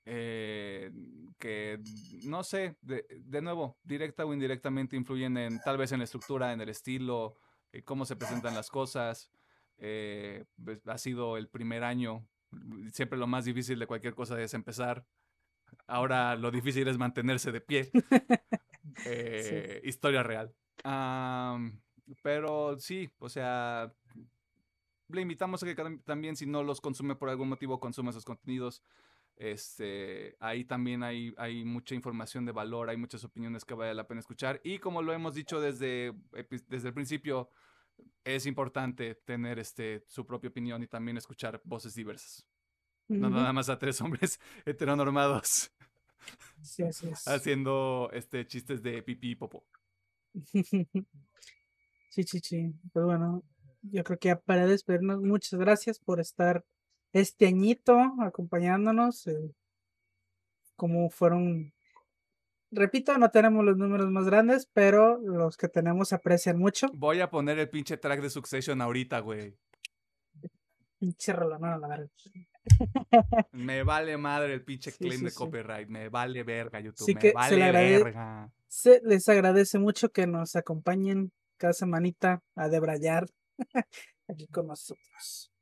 [0.04, 0.90] Eh,
[1.38, 1.80] que
[2.24, 6.52] no sé, de, de nuevo, directa o indirectamente influyen en tal vez en la estructura,
[6.52, 7.36] en el estilo,
[7.72, 9.30] eh, cómo se presentan las cosas.
[9.78, 12.26] eh, pues, ha sido el primer año,
[12.92, 15.06] siempre lo más difícil de cualquier cosa es empezar.
[15.86, 17.90] Ahora lo difícil es mantenerse de pie.
[19.06, 20.54] Eh, Historia real.
[20.84, 21.80] Am,
[22.22, 23.92] pero sí, o sea,
[25.08, 25.74] le invitamos a que
[26.04, 28.82] también si no los consume por algún motivo, consuma esos contenidos.
[29.36, 34.06] Este, ahí también hay, hay mucha información de valor, hay muchas opiniones que vale la
[34.06, 34.60] pena escuchar.
[34.64, 36.12] Y como lo hemos dicho desde,
[36.68, 37.50] desde el principio,
[38.24, 42.46] es importante tener este, su propia opinión y también escuchar voces diversas.
[43.08, 45.70] No nada más a tres hombres heteronormados
[46.62, 47.28] Sí, así es.
[47.28, 49.64] haciendo este, chistes de pipí y popó.
[52.10, 52.72] Sí, sí, sí.
[52.92, 53.42] Pues bueno,
[53.82, 56.64] yo creo que ya para despedirnos, muchas gracias por estar
[57.14, 59.26] este añito acompañándonos.
[59.28, 59.54] eh,
[60.76, 61.72] como fueron,
[62.72, 66.88] repito, no tenemos los números más grandes, pero los que tenemos aprecian mucho.
[66.94, 69.56] Voy a poner el pinche track de Succession ahorita, güey.
[70.98, 72.08] Pinche rolón, a la verga.
[73.52, 75.36] Me vale madre el pinche claim sí, de sí.
[75.36, 75.88] copyright.
[75.88, 77.04] Me vale verga, YouTube.
[77.06, 78.52] Sí me que se vale agrade- verga.
[78.66, 83.26] Se les agradece mucho que nos acompañen cada semanita a debrayar
[84.28, 85.52] aquí con nosotros.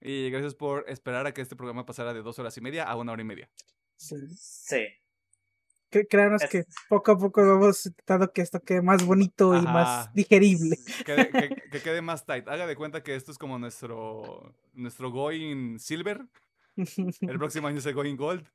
[0.00, 2.96] Y gracias por esperar a que este programa pasara de dos horas y media a
[2.96, 3.50] una hora y media.
[3.96, 4.16] Sí.
[4.36, 4.86] Sí.
[5.90, 9.58] Cre- Créanos Es- que poco a poco vamos tratando que esto quede más bonito y
[9.58, 9.72] Ajá.
[9.72, 10.78] más digerible.
[11.04, 12.48] Que, que- que quede más tight.
[12.48, 16.22] Haga de cuenta que esto es como nuestro, nuestro Going Silver.
[16.76, 16.76] El
[17.38, 18.46] próximo año es el Going Gold.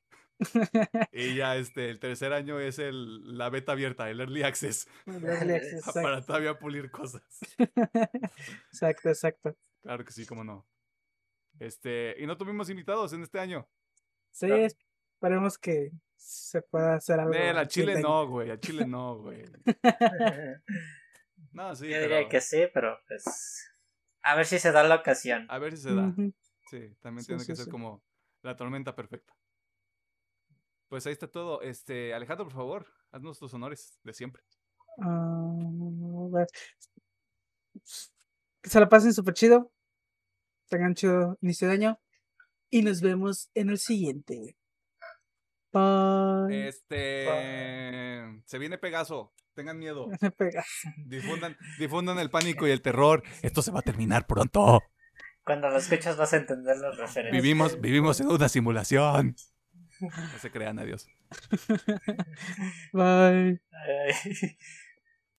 [1.14, 4.88] Y ya este, el tercer año es el, la beta abierta, el Early Access.
[5.06, 7.22] exacto, Para todavía pulir cosas.
[8.72, 9.56] exacto, exacto.
[9.82, 10.66] Claro que sí, cómo no.
[11.60, 13.68] Este, y no tuvimos invitados en este año.
[14.32, 14.66] Sí, Claro.
[14.66, 17.32] esperemos que se pueda hacer algo.
[17.32, 18.52] Nel, a el Chile no, güey.
[18.52, 19.44] A Chile no, güey.
[21.52, 23.72] No, sí, Yo diría pero que sí, pero pues.
[24.24, 25.46] A ver si se da la ocasión.
[25.50, 26.14] a ver si se da.
[26.70, 27.72] Sí, también Sí, tiene sí, que ser sí.
[27.72, 28.04] como
[28.42, 29.34] la tormenta perfecta.
[30.90, 31.62] Pues ahí está todo.
[31.62, 34.44] Este, Alejandro, por favor, Haznos tus honores de siempre.
[35.02, 36.48] Ah, a ver.
[38.62, 39.72] Que se la pasen súper chido.
[40.70, 42.00] Tengan chido inicio de año.
[42.70, 44.58] Y nos vemos en el siguiente.
[45.72, 46.68] Bye.
[46.68, 47.26] Este.
[48.46, 49.34] Se viene Pegaso.
[49.56, 50.08] Tengan miedo.
[50.22, 50.68] Me pegas.
[51.06, 53.24] Difundan, difundan el pánico y el terror.
[53.42, 54.82] Esto se va a terminar pronto.
[55.46, 57.42] Cuando lo escuchas vas a entender las referencias.
[57.42, 59.36] Vivimos, vivimos en una simulación.
[60.02, 61.08] No se crean, adiós.
[62.94, 63.62] Bye.
[63.72, 64.58] Ay.